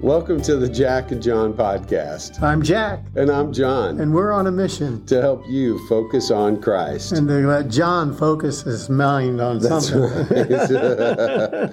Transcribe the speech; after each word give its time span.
Welcome 0.00 0.40
to 0.42 0.56
the 0.56 0.68
Jack 0.68 1.10
and 1.10 1.20
John 1.20 1.52
podcast. 1.54 2.40
I'm 2.40 2.62
Jack, 2.62 3.00
And 3.16 3.28
I'm 3.30 3.52
John 3.52 4.00
and 4.00 4.14
we're 4.14 4.30
on 4.30 4.46
a 4.46 4.52
mission 4.52 5.04
to 5.06 5.20
help 5.20 5.42
you 5.48 5.84
focus 5.88 6.30
on 6.30 6.62
Christ. 6.62 7.10
and 7.12 7.26
to 7.26 7.34
let 7.46 7.68
John 7.68 8.16
focus 8.16 8.62
his 8.62 8.88
mind 8.88 9.40
on 9.40 9.60
something. 9.60 10.00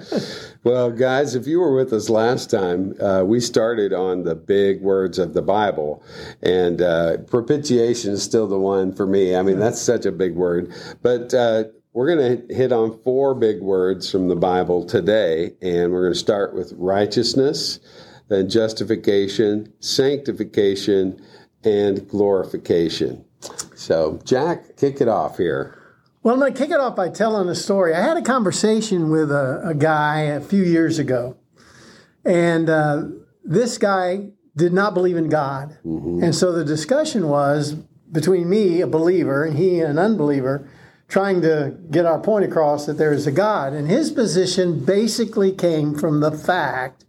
well, 0.64 0.90
guys, 0.90 1.36
if 1.36 1.46
you 1.46 1.60
were 1.60 1.74
with 1.76 1.92
us 1.92 2.10
last 2.10 2.50
time, 2.50 3.00
uh, 3.00 3.22
we 3.24 3.38
started 3.38 3.92
on 3.92 4.24
the 4.24 4.34
big 4.34 4.82
words 4.82 5.20
of 5.20 5.32
the 5.32 5.42
Bible, 5.42 6.02
and 6.42 6.82
uh, 6.82 7.18
propitiation 7.28 8.12
is 8.12 8.24
still 8.24 8.48
the 8.48 8.58
one 8.58 8.92
for 8.92 9.06
me. 9.06 9.36
I 9.36 9.42
mean, 9.42 9.60
that's 9.60 9.80
such 9.80 10.04
a 10.04 10.12
big 10.12 10.34
word. 10.34 10.72
But 11.00 11.32
uh, 11.32 11.64
we're 11.92 12.12
going 12.14 12.48
to 12.48 12.54
hit 12.54 12.72
on 12.72 12.98
four 13.04 13.36
big 13.36 13.62
words 13.62 14.10
from 14.10 14.26
the 14.26 14.36
Bible 14.36 14.84
today, 14.84 15.52
and 15.62 15.92
we're 15.92 16.02
going 16.02 16.12
to 16.14 16.18
start 16.18 16.54
with 16.54 16.72
righteousness, 16.76 17.78
then 18.28 18.48
justification, 18.48 19.72
sanctification, 19.80 21.20
and 21.64 22.08
glorification. 22.08 23.24
So, 23.74 24.20
Jack, 24.24 24.76
kick 24.76 25.00
it 25.00 25.08
off 25.08 25.36
here. 25.36 25.78
Well, 26.22 26.34
I'm 26.34 26.40
going 26.40 26.52
to 26.52 26.58
kick 26.58 26.70
it 26.70 26.80
off 26.80 26.96
by 26.96 27.08
telling 27.08 27.48
a 27.48 27.54
story. 27.54 27.94
I 27.94 28.02
had 28.02 28.16
a 28.16 28.22
conversation 28.22 29.10
with 29.10 29.30
a, 29.30 29.62
a 29.64 29.74
guy 29.74 30.22
a 30.22 30.40
few 30.40 30.64
years 30.64 30.98
ago, 30.98 31.36
and 32.24 32.68
uh, 32.68 33.04
this 33.44 33.78
guy 33.78 34.30
did 34.56 34.72
not 34.72 34.94
believe 34.94 35.16
in 35.16 35.28
God. 35.28 35.78
And 35.84 36.34
so 36.34 36.50
the 36.50 36.64
discussion 36.64 37.28
was 37.28 37.74
between 38.10 38.48
me, 38.48 38.80
a 38.80 38.86
believer, 38.86 39.44
and 39.44 39.56
he, 39.56 39.80
an 39.80 39.98
unbeliever, 39.98 40.68
trying 41.08 41.42
to 41.42 41.76
get 41.90 42.06
our 42.06 42.18
point 42.18 42.44
across 42.44 42.86
that 42.86 42.94
there 42.94 43.12
is 43.12 43.26
a 43.26 43.32
God. 43.32 43.72
And 43.72 43.86
his 43.86 44.10
position 44.10 44.84
basically 44.84 45.52
came 45.52 45.94
from 45.94 46.20
the 46.20 46.32
fact 46.32 47.04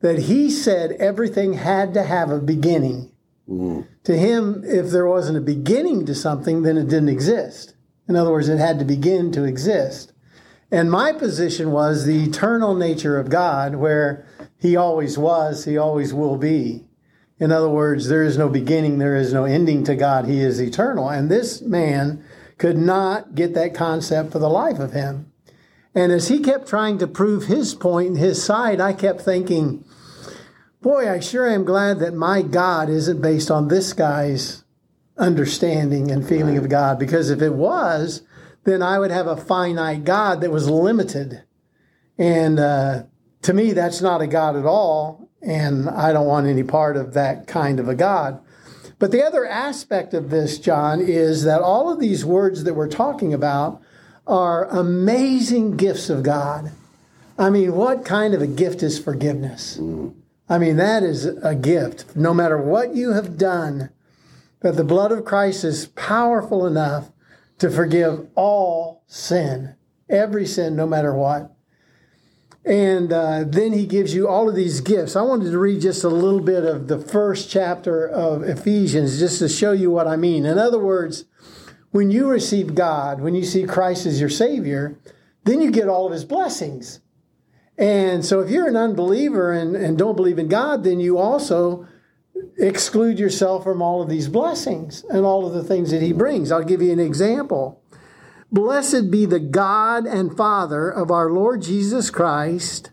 that 0.00 0.20
he 0.20 0.50
said 0.50 0.92
everything 0.92 1.54
had 1.54 1.94
to 1.94 2.02
have 2.02 2.30
a 2.30 2.40
beginning. 2.40 3.10
Mm. 3.48 3.86
To 4.04 4.16
him, 4.16 4.62
if 4.64 4.90
there 4.90 5.06
wasn't 5.06 5.38
a 5.38 5.42
beginning 5.42 6.06
to 6.06 6.14
something, 6.14 6.62
then 6.62 6.76
it 6.76 6.88
didn't 6.88 7.08
exist. 7.08 7.74
In 8.08 8.16
other 8.16 8.30
words, 8.30 8.48
it 8.48 8.58
had 8.58 8.78
to 8.78 8.84
begin 8.84 9.32
to 9.32 9.44
exist. 9.44 10.12
And 10.70 10.90
my 10.90 11.12
position 11.12 11.72
was 11.72 12.04
the 12.04 12.24
eternal 12.24 12.74
nature 12.74 13.18
of 13.18 13.30
God, 13.30 13.76
where 13.76 14.26
He 14.58 14.76
always 14.76 15.16
was, 15.16 15.64
He 15.64 15.78
always 15.78 16.12
will 16.12 16.36
be. 16.36 16.84
In 17.40 17.52
other 17.52 17.68
words, 17.68 18.08
there 18.08 18.24
is 18.24 18.36
no 18.36 18.48
beginning, 18.48 18.98
there 18.98 19.16
is 19.16 19.32
no 19.32 19.44
ending 19.44 19.84
to 19.84 19.94
God. 19.94 20.26
He 20.26 20.40
is 20.40 20.60
eternal. 20.60 21.08
And 21.08 21.30
this 21.30 21.62
man 21.62 22.24
could 22.58 22.76
not 22.76 23.34
get 23.34 23.54
that 23.54 23.74
concept 23.74 24.32
for 24.32 24.40
the 24.40 24.48
life 24.48 24.80
of 24.80 24.92
him. 24.92 25.30
And 25.98 26.12
as 26.12 26.28
he 26.28 26.38
kept 26.38 26.68
trying 26.68 26.98
to 26.98 27.08
prove 27.08 27.46
his 27.46 27.74
point 27.74 28.10
and 28.10 28.18
his 28.18 28.40
side, 28.40 28.80
I 28.80 28.92
kept 28.92 29.20
thinking, 29.20 29.84
boy, 30.80 31.10
I 31.10 31.18
sure 31.18 31.48
am 31.48 31.64
glad 31.64 31.98
that 31.98 32.14
my 32.14 32.40
God 32.40 32.88
isn't 32.88 33.20
based 33.20 33.50
on 33.50 33.66
this 33.66 33.92
guy's 33.94 34.62
understanding 35.16 36.12
and 36.12 36.24
feeling 36.24 36.56
of 36.56 36.68
God. 36.68 37.00
Because 37.00 37.30
if 37.30 37.42
it 37.42 37.54
was, 37.54 38.22
then 38.62 38.80
I 38.80 39.00
would 39.00 39.10
have 39.10 39.26
a 39.26 39.36
finite 39.36 40.04
God 40.04 40.40
that 40.40 40.52
was 40.52 40.70
limited. 40.70 41.42
And 42.16 42.60
uh, 42.60 43.02
to 43.42 43.52
me, 43.52 43.72
that's 43.72 44.00
not 44.00 44.22
a 44.22 44.28
God 44.28 44.54
at 44.54 44.66
all. 44.66 45.28
And 45.42 45.90
I 45.90 46.12
don't 46.12 46.28
want 46.28 46.46
any 46.46 46.62
part 46.62 46.96
of 46.96 47.14
that 47.14 47.48
kind 47.48 47.80
of 47.80 47.88
a 47.88 47.96
God. 47.96 48.40
But 49.00 49.10
the 49.10 49.26
other 49.26 49.44
aspect 49.44 50.14
of 50.14 50.30
this, 50.30 50.60
John, 50.60 51.00
is 51.00 51.42
that 51.42 51.60
all 51.60 51.92
of 51.92 51.98
these 51.98 52.24
words 52.24 52.62
that 52.62 52.74
we're 52.74 52.86
talking 52.86 53.34
about 53.34 53.82
are 54.28 54.66
amazing 54.66 55.76
gifts 55.76 56.10
of 56.10 56.22
God. 56.22 56.72
I 57.38 57.50
mean, 57.50 57.74
what 57.74 58.04
kind 58.04 58.34
of 58.34 58.42
a 58.42 58.46
gift 58.46 58.82
is 58.82 58.98
forgiveness? 58.98 59.78
I 60.48 60.58
mean, 60.58 60.76
that 60.76 61.02
is 61.02 61.24
a 61.24 61.54
gift. 61.54 62.16
No 62.16 62.34
matter 62.34 62.60
what 62.60 62.94
you 62.94 63.12
have 63.12 63.38
done, 63.38 63.90
that 64.60 64.76
the 64.76 64.84
blood 64.84 65.12
of 65.12 65.24
Christ 65.24 65.64
is 65.64 65.86
powerful 65.86 66.66
enough 66.66 67.10
to 67.58 67.70
forgive 67.70 68.26
all 68.34 69.02
sin, 69.06 69.74
every 70.08 70.46
sin, 70.46 70.76
no 70.76 70.86
matter 70.86 71.14
what. 71.14 71.54
And 72.64 73.12
uh, 73.12 73.44
then 73.46 73.72
he 73.72 73.86
gives 73.86 74.14
you 74.14 74.28
all 74.28 74.48
of 74.48 74.54
these 74.54 74.80
gifts. 74.80 75.16
I 75.16 75.22
wanted 75.22 75.50
to 75.50 75.58
read 75.58 75.80
just 75.80 76.04
a 76.04 76.08
little 76.08 76.40
bit 76.40 76.64
of 76.64 76.88
the 76.88 76.98
first 76.98 77.48
chapter 77.50 78.06
of 78.06 78.42
Ephesians 78.42 79.18
just 79.18 79.38
to 79.38 79.48
show 79.48 79.72
you 79.72 79.90
what 79.90 80.06
I 80.06 80.16
mean. 80.16 80.44
In 80.44 80.58
other 80.58 80.78
words, 80.78 81.24
when 81.90 82.10
you 82.10 82.28
receive 82.28 82.74
God, 82.74 83.20
when 83.20 83.34
you 83.34 83.44
see 83.44 83.64
Christ 83.64 84.06
as 84.06 84.20
your 84.20 84.28
Savior, 84.28 84.98
then 85.44 85.62
you 85.62 85.70
get 85.70 85.88
all 85.88 86.06
of 86.06 86.12
his 86.12 86.24
blessings. 86.24 87.00
And 87.78 88.24
so 88.24 88.40
if 88.40 88.50
you're 88.50 88.68
an 88.68 88.76
unbeliever 88.76 89.52
and, 89.52 89.76
and 89.76 89.96
don't 89.96 90.16
believe 90.16 90.38
in 90.38 90.48
God, 90.48 90.84
then 90.84 91.00
you 91.00 91.16
also 91.16 91.86
exclude 92.58 93.18
yourself 93.18 93.64
from 93.64 93.80
all 93.80 94.02
of 94.02 94.08
these 94.08 94.28
blessings 94.28 95.04
and 95.08 95.24
all 95.24 95.46
of 95.46 95.54
the 95.54 95.62
things 95.62 95.90
that 95.90 96.02
he 96.02 96.12
brings. 96.12 96.50
I'll 96.50 96.64
give 96.64 96.82
you 96.82 96.92
an 96.92 97.00
example. 97.00 97.82
Blessed 98.50 99.10
be 99.10 99.26
the 99.26 99.40
God 99.40 100.06
and 100.06 100.36
Father 100.36 100.90
of 100.90 101.10
our 101.10 101.30
Lord 101.30 101.62
Jesus 101.62 102.10
Christ, 102.10 102.90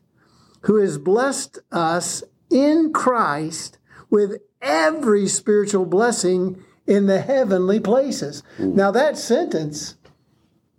who 0.62 0.78
has 0.78 0.98
blessed 0.98 1.60
us 1.72 2.24
in 2.52 2.92
Christ 2.94 3.78
with 4.10 4.42
every 4.62 5.28
spiritual 5.28 5.86
blessing 5.86 6.64
in 6.88 7.07
the 7.07 7.22
heavenly 7.22 7.79
places. 7.79 8.44
Now, 8.59 8.91
that 8.91 9.18
sentence 9.18 9.96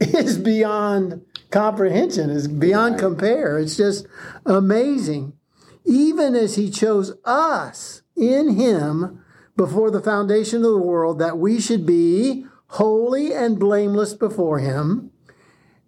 is 0.00 0.38
beyond 0.38 1.24
comprehension, 1.50 2.30
is 2.30 2.48
beyond 2.48 2.98
compare. 2.98 3.58
It's 3.58 3.76
just 3.76 4.06
amazing. 4.44 5.32
Even 5.84 6.34
as 6.34 6.56
he 6.56 6.70
chose 6.70 7.12
us 7.24 8.02
in 8.16 8.56
him 8.56 9.24
before 9.56 9.90
the 9.90 10.02
foundation 10.02 10.58
of 10.58 10.72
the 10.72 10.78
world, 10.78 11.18
that 11.18 11.38
we 11.38 11.60
should 11.60 11.86
be 11.86 12.46
holy 12.68 13.32
and 13.32 13.58
blameless 13.58 14.14
before 14.14 14.58
him. 14.58 15.10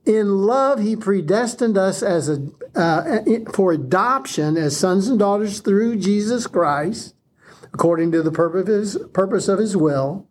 In 0.07 0.47
love, 0.47 0.81
he 0.81 0.97
predestined 0.97 1.77
us 1.77 2.03
as 2.03 2.31
a 2.31 2.49
uh, 2.75 3.19
for 3.53 3.73
adoption 3.73 4.57
as 4.57 4.77
sons 4.77 5.09
and 5.09 5.19
daughters 5.19 5.61
through 5.61 5.97
Jesus 5.97 6.47
Christ, 6.47 7.15
according 7.73 8.13
to 8.13 8.23
the 8.23 8.33
purpose 8.33 8.63
of 8.63 8.69
his, 8.69 8.99
purpose 9.13 9.49
of 9.49 9.59
his 9.59 9.77
will, 9.77 10.27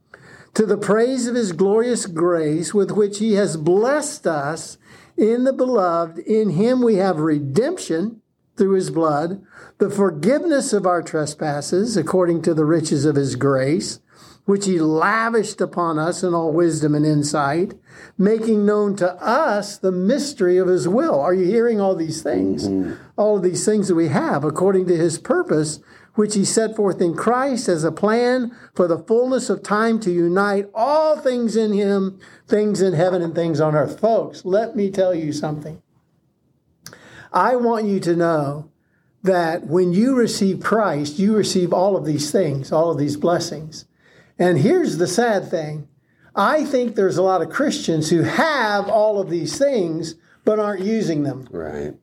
to 0.53 0.65
the 0.65 0.77
praise 0.77 1.27
of 1.27 1.35
his 1.35 1.51
glorious 1.51 2.05
grace 2.05 2.73
with 2.73 2.91
which 2.91 3.19
he 3.19 3.33
has 3.33 3.57
blessed 3.57 4.25
us 4.25 4.77
in 5.15 5.43
the 5.43 5.53
beloved. 5.53 6.19
In 6.19 6.51
him 6.51 6.81
we 6.81 6.95
have 6.95 7.19
redemption 7.19 8.21
through 8.55 8.73
his 8.73 8.89
blood, 8.89 9.41
the 9.77 9.89
forgiveness 9.89 10.73
of 10.73 10.85
our 10.87 11.03
trespasses, 11.03 11.95
according 11.95 12.41
to 12.41 12.53
the 12.53 12.65
riches 12.65 13.05
of 13.05 13.15
his 13.15 13.35
grace, 13.35 13.99
which 14.45 14.65
he 14.65 14.79
lavished 14.79 15.61
upon 15.61 15.99
us 15.99 16.23
in 16.23 16.33
all 16.33 16.51
wisdom 16.51 16.95
and 16.95 17.05
insight, 17.05 17.73
making 18.17 18.65
known 18.65 18.95
to 18.95 19.11
us 19.21 19.77
the 19.77 19.91
mystery 19.91 20.57
of 20.57 20.67
his 20.67 20.87
will. 20.87 21.19
Are 21.19 21.33
you 21.33 21.45
hearing 21.45 21.79
all 21.79 21.95
these 21.95 22.23
things? 22.23 22.67
Mm-hmm. 22.67 22.93
All 23.17 23.37
of 23.37 23.43
these 23.43 23.65
things 23.65 23.89
that 23.89 23.95
we 23.95 24.07
have, 24.07 24.43
according 24.43 24.87
to 24.87 24.95
his 24.95 25.19
purpose, 25.19 25.79
which 26.17 26.33
he 26.33 26.43
set 26.43 26.75
forth 26.75 26.99
in 26.99 27.13
Christ 27.13 27.69
as 27.69 27.83
a 27.83 27.91
plan 27.91 28.51
for 28.73 28.87
the 28.87 28.97
fullness 28.97 29.51
of 29.51 29.61
time 29.61 29.99
to 29.99 30.11
unite 30.11 30.67
all 30.73 31.19
things 31.19 31.55
in 31.55 31.73
him, 31.73 32.19
things 32.47 32.81
in 32.81 32.93
heaven 32.93 33.21
and 33.21 33.35
things 33.35 33.61
on 33.61 33.75
earth. 33.75 33.99
Folks, 33.99 34.43
let 34.43 34.75
me 34.75 34.89
tell 34.89 35.13
you 35.13 35.31
something. 35.31 35.79
I 37.31 37.55
want 37.55 37.85
you 37.85 37.99
to 37.99 38.15
know 38.15 38.71
that 39.21 39.67
when 39.67 39.93
you 39.93 40.15
receive 40.15 40.59
Christ, 40.59 41.19
you 41.19 41.35
receive 41.35 41.71
all 41.71 41.95
of 41.95 42.05
these 42.05 42.31
things, 42.31 42.71
all 42.71 42.89
of 42.89 42.97
these 42.97 43.15
blessings. 43.15 43.85
And 44.39 44.57
here's 44.57 44.97
the 44.97 45.07
sad 45.07 45.49
thing 45.49 45.87
I 46.35 46.65
think 46.65 46.95
there's 46.95 47.17
a 47.17 47.23
lot 47.23 47.43
of 47.43 47.49
Christians 47.49 48.09
who 48.09 48.23
have 48.23 48.87
all 48.89 49.21
of 49.21 49.29
these 49.29 49.57
things 49.57 50.15
but 50.45 50.57
aren't 50.57 50.81
using 50.81 51.21
them. 51.21 51.47
Right. 51.51 51.93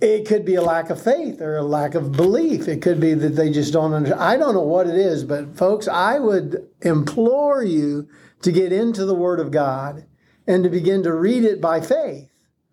It 0.00 0.26
could 0.26 0.44
be 0.44 0.54
a 0.54 0.62
lack 0.62 0.90
of 0.90 1.02
faith 1.02 1.40
or 1.40 1.56
a 1.56 1.62
lack 1.62 1.94
of 1.94 2.12
belief. 2.12 2.68
It 2.68 2.82
could 2.82 3.00
be 3.00 3.14
that 3.14 3.30
they 3.30 3.50
just 3.50 3.72
don't 3.72 3.92
understand. 3.92 4.22
I 4.22 4.36
don't 4.36 4.54
know 4.54 4.62
what 4.62 4.86
it 4.86 4.96
is, 4.96 5.24
but 5.24 5.56
folks, 5.56 5.88
I 5.88 6.18
would 6.18 6.68
implore 6.80 7.62
you 7.62 8.08
to 8.42 8.52
get 8.52 8.72
into 8.72 9.04
the 9.04 9.14
Word 9.14 9.40
of 9.40 9.50
God 9.50 10.04
and 10.46 10.64
to 10.64 10.70
begin 10.70 11.02
to 11.02 11.12
read 11.12 11.44
it 11.44 11.60
by 11.60 11.80
faith, 11.80 12.30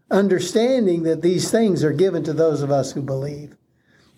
understanding 0.10 1.04
that 1.04 1.22
these 1.22 1.52
things 1.52 1.84
are 1.84 1.92
given 1.92 2.24
to 2.24 2.34
those 2.34 2.62
of 2.62 2.72
us 2.72 2.94
who 2.94 3.02
believe. 3.02 3.56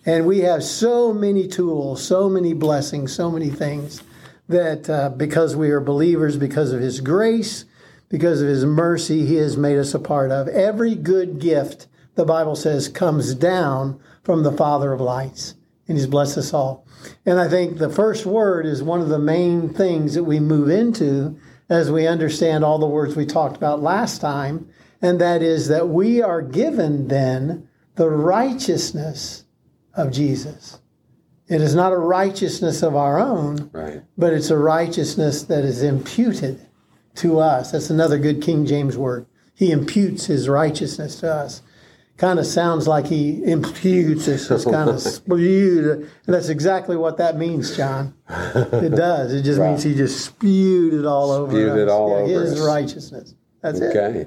And 0.06 0.26
we 0.26 0.38
have 0.40 0.64
so 0.64 1.12
many 1.12 1.46
tools, 1.46 2.02
so 2.02 2.28
many 2.28 2.54
blessings, 2.54 3.12
so 3.12 3.30
many 3.30 3.50
things 3.50 4.02
that 4.48 4.88
uh, 4.88 5.10
because 5.10 5.54
we 5.54 5.70
are 5.70 5.80
believers, 5.80 6.36
because 6.36 6.72
of 6.72 6.80
His 6.80 7.00
grace, 7.00 7.64
because 8.08 8.40
of 8.40 8.48
His 8.48 8.64
mercy, 8.64 9.26
He 9.26 9.36
has 9.36 9.56
made 9.56 9.78
us 9.78 9.94
a 9.94 9.98
part 9.98 10.30
of. 10.30 10.48
Every 10.48 10.94
good 10.94 11.38
gift, 11.38 11.86
the 12.14 12.24
Bible 12.24 12.56
says, 12.56 12.88
comes 12.88 13.34
down 13.34 14.00
from 14.22 14.42
the 14.42 14.52
Father 14.52 14.92
of 14.92 15.00
lights, 15.00 15.54
and 15.88 15.96
He's 15.96 16.06
blessed 16.06 16.38
us 16.38 16.52
all. 16.52 16.86
And 17.24 17.40
I 17.40 17.48
think 17.48 17.78
the 17.78 17.88
first 17.90 18.26
word 18.26 18.66
is 18.66 18.82
one 18.82 19.00
of 19.00 19.08
the 19.08 19.18
main 19.18 19.72
things 19.72 20.14
that 20.14 20.24
we 20.24 20.38
move 20.40 20.68
into 20.68 21.38
as 21.68 21.90
we 21.90 22.06
understand 22.06 22.64
all 22.64 22.78
the 22.78 22.86
words 22.86 23.16
we 23.16 23.24
talked 23.26 23.56
about 23.56 23.82
last 23.82 24.20
time, 24.20 24.68
and 25.00 25.20
that 25.20 25.42
is 25.42 25.68
that 25.68 25.88
we 25.88 26.20
are 26.20 26.42
given 26.42 27.08
then 27.08 27.68
the 27.94 28.10
righteousness 28.10 29.44
of 29.94 30.10
Jesus. 30.10 30.78
It 31.48 31.60
is 31.60 31.74
not 31.74 31.92
a 31.92 31.98
righteousness 31.98 32.82
of 32.82 32.94
our 32.94 33.18
own, 33.18 33.70
Right. 33.72 34.02
but 34.16 34.32
it's 34.32 34.50
a 34.50 34.58
righteousness 34.58 35.42
that 35.44 35.64
is 35.64 35.82
imputed 35.82 36.60
to 37.16 37.40
us. 37.40 37.72
That's 37.72 37.90
another 37.90 38.18
good 38.18 38.40
King 38.40 38.66
James 38.66 38.96
word. 38.96 39.26
He 39.54 39.72
imputes 39.72 40.26
his 40.26 40.48
righteousness 40.48 41.16
to 41.20 41.32
us. 41.32 41.62
Kind 42.20 42.38
of 42.38 42.44
sounds 42.44 42.86
like 42.86 43.06
he 43.06 43.42
imputes. 43.44 44.28
It's 44.28 44.46
just 44.48 44.70
kind 44.70 44.90
of 44.90 45.00
spewed. 45.00 46.00
And 46.26 46.34
that's 46.34 46.50
exactly 46.50 46.94
what 46.94 47.16
that 47.16 47.38
means, 47.38 47.74
John. 47.74 48.12
It 48.28 48.94
does. 48.94 49.32
It 49.32 49.40
just 49.42 49.58
means 49.58 49.82
he 49.82 49.94
just 49.94 50.22
spewed 50.22 50.92
it 50.92 51.06
all 51.06 51.30
over 51.30 51.50
Spewed 51.50 51.70
us. 51.70 51.78
it 51.78 51.88
all 51.88 52.10
Yeah, 52.10 52.34
over 52.34 52.40
His 52.42 52.60
us. 52.60 52.66
righteousness. 52.66 53.34
That's 53.62 53.80
it. 53.80 53.96
Okay. 53.96 54.26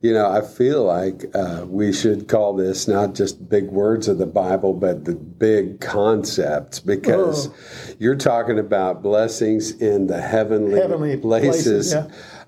You 0.00 0.12
know, 0.12 0.30
I 0.30 0.40
feel 0.42 0.84
like 0.84 1.24
uh, 1.34 1.64
we 1.66 1.92
should 1.92 2.28
call 2.28 2.54
this 2.54 2.86
not 2.86 3.14
just 3.16 3.48
big 3.48 3.64
words 3.70 4.06
of 4.06 4.18
the 4.18 4.26
Bible, 4.26 4.72
but 4.72 5.04
the 5.04 5.16
big 5.16 5.80
concepts 5.80 6.78
because 6.78 7.48
Oh. 7.48 7.54
you're 7.98 8.14
talking 8.14 8.60
about 8.60 9.02
blessings 9.02 9.72
in 9.72 10.06
the 10.06 10.20
heavenly, 10.20 10.78
Heavenly 10.78 11.16
places, 11.16 11.92
yeah. 11.92 12.06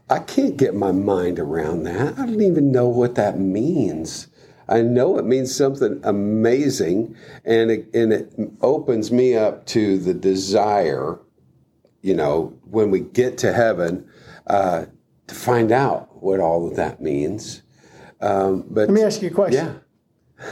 I 0.09 0.21
can't 0.21 0.57
get 0.57 0.77
my 0.77 0.93
mind 0.93 1.41
around 1.41 1.83
that. 1.83 2.17
I 2.17 2.27
don't 2.27 2.41
even 2.43 2.71
know 2.71 2.87
what 2.89 3.17
that 3.17 3.41
means. 3.41 4.29
I 4.69 4.83
know 4.83 5.17
it 5.19 5.25
means 5.25 5.55
something 5.55 6.01
amazing, 6.05 7.17
and 7.45 7.71
it, 7.71 7.95
and 7.95 8.13
it 8.13 8.33
opens 8.61 9.11
me 9.11 9.35
up 9.35 9.65
to 9.67 9.97
the 9.99 10.13
desire, 10.15 11.19
you 12.03 12.15
know, 12.15 12.53
when 12.71 12.91
we 12.91 13.01
get 13.01 13.39
to 13.39 13.53
heaven, 13.53 14.07
uh, 14.47 14.87
to 15.27 15.35
find 15.35 15.73
out 15.73 16.23
what 16.23 16.41
all 16.41 16.67
of 16.69 16.77
that 16.77 17.01
means. 17.01 17.63
Um, 18.21 18.65
but 18.69 18.89
Let 18.89 18.91
me 18.91 19.03
ask 19.03 19.23
you 19.23 19.29
a 19.29 19.33
question. 19.33 19.81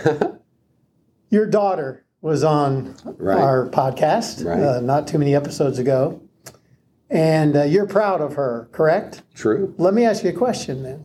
yeah, 0.04 0.28
Your 1.30 1.46
daughter 1.46 2.04
was 2.20 2.42
on 2.44 2.94
Right. 3.18 3.38
our 3.38 3.68
podcast 3.70 4.44
Right. 4.44 4.60
uh, 4.62 4.80
not 4.80 5.06
too 5.08 5.18
many 5.18 5.34
episodes 5.34 5.78
ago, 5.78 6.20
and 7.10 7.56
uh, 7.56 7.62
you're 7.64 7.86
proud 7.86 8.20
of 8.20 8.34
her, 8.34 8.68
correct? 8.72 9.22
true. 9.34 9.74
Let 9.76 9.92
me 9.94 10.04
ask 10.04 10.24
you 10.24 10.30
a 10.30 10.32
question 10.32 10.82
then. 10.82 11.04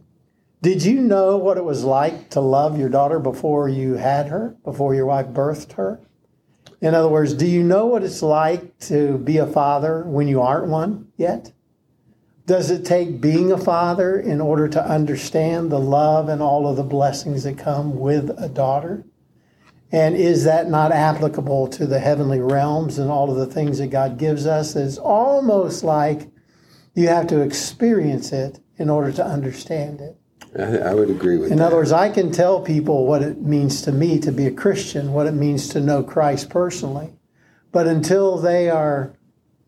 Did 0.61 0.83
you 0.83 1.01
know 1.01 1.37
what 1.37 1.57
it 1.57 1.65
was 1.65 1.83
like 1.83 2.29
to 2.31 2.39
love 2.39 2.77
your 2.77 2.89
daughter 2.89 3.19
before 3.19 3.67
you 3.67 3.95
had 3.95 4.27
her, 4.27 4.55
before 4.63 4.93
your 4.93 5.07
wife 5.07 5.27
birthed 5.27 5.73
her? 5.73 5.99
In 6.81 6.93
other 6.93 7.09
words, 7.09 7.33
do 7.33 7.47
you 7.47 7.63
know 7.63 7.87
what 7.87 8.03
it's 8.03 8.21
like 8.21 8.77
to 8.81 9.17
be 9.17 9.37
a 9.37 9.47
father 9.47 10.03
when 10.03 10.27
you 10.27 10.39
aren't 10.39 10.67
one 10.67 11.07
yet? 11.17 11.51
Does 12.45 12.69
it 12.69 12.85
take 12.85 13.19
being 13.19 13.51
a 13.51 13.57
father 13.57 14.19
in 14.19 14.39
order 14.39 14.67
to 14.67 14.85
understand 14.85 15.71
the 15.71 15.79
love 15.79 16.29
and 16.29 16.43
all 16.43 16.67
of 16.67 16.75
the 16.75 16.83
blessings 16.83 17.43
that 17.43 17.57
come 17.57 17.99
with 17.99 18.29
a 18.37 18.47
daughter? 18.47 19.03
And 19.91 20.15
is 20.15 20.43
that 20.43 20.69
not 20.69 20.91
applicable 20.91 21.69
to 21.69 21.87
the 21.87 21.99
heavenly 21.99 22.39
realms 22.39 22.99
and 22.99 23.09
all 23.09 23.31
of 23.31 23.37
the 23.37 23.51
things 23.51 23.79
that 23.79 23.87
God 23.87 24.19
gives 24.19 24.45
us? 24.45 24.75
It's 24.75 24.99
almost 24.99 25.83
like 25.83 26.29
you 26.93 27.07
have 27.07 27.25
to 27.27 27.41
experience 27.41 28.31
it 28.31 28.59
in 28.77 28.91
order 28.91 29.11
to 29.11 29.25
understand 29.25 30.01
it. 30.01 30.20
I, 30.57 30.77
I 30.77 30.93
would 30.93 31.09
agree 31.09 31.37
with 31.37 31.47
you. 31.49 31.53
In 31.53 31.59
that. 31.59 31.67
other 31.67 31.77
words, 31.77 31.91
I 31.91 32.09
can 32.09 32.31
tell 32.31 32.61
people 32.61 33.05
what 33.05 33.21
it 33.21 33.41
means 33.41 33.81
to 33.83 33.91
me 33.91 34.19
to 34.19 34.31
be 34.31 34.45
a 34.45 34.51
Christian, 34.51 35.13
what 35.13 35.27
it 35.27 35.33
means 35.33 35.69
to 35.69 35.79
know 35.79 36.03
Christ 36.03 36.49
personally. 36.49 37.13
But 37.71 37.87
until 37.87 38.37
they 38.37 38.69
are 38.69 39.13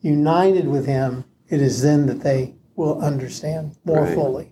united 0.01 0.67
with 0.67 0.85
Him, 0.85 1.23
it 1.47 1.61
is 1.61 1.81
then 1.81 2.05
that 2.07 2.21
they 2.21 2.55
will 2.75 3.01
understand 3.01 3.77
more 3.85 4.03
Right. 4.03 4.15
fully. 4.15 4.51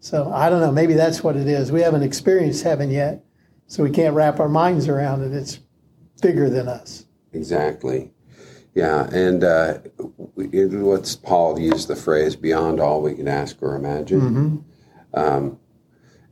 So 0.00 0.30
I 0.32 0.50
don't 0.50 0.60
know, 0.60 0.72
maybe 0.72 0.94
that's 0.94 1.24
what 1.24 1.36
it 1.36 1.46
is. 1.48 1.72
We 1.72 1.80
haven't 1.80 2.02
experienced 2.02 2.62
heaven 2.62 2.90
yet, 2.90 3.24
so 3.66 3.82
we 3.82 3.90
can't 3.90 4.14
wrap 4.14 4.38
our 4.38 4.48
minds 4.48 4.86
around 4.88 5.22
it. 5.22 5.32
It's 5.32 5.60
bigger 6.20 6.50
than 6.50 6.68
us. 6.68 7.06
Exactly. 7.32 8.12
Yeah, 8.74 9.08
and 9.10 9.42
uh, 9.42 9.78
what's 10.34 11.16
Paul 11.16 11.58
used 11.58 11.88
the 11.88 11.96
phrase 11.96 12.36
"beyond 12.36 12.80
all 12.80 13.02
we 13.02 13.14
can 13.14 13.26
ask 13.26 13.60
or 13.62 13.74
imagine," 13.74 14.64
um, 15.14 15.58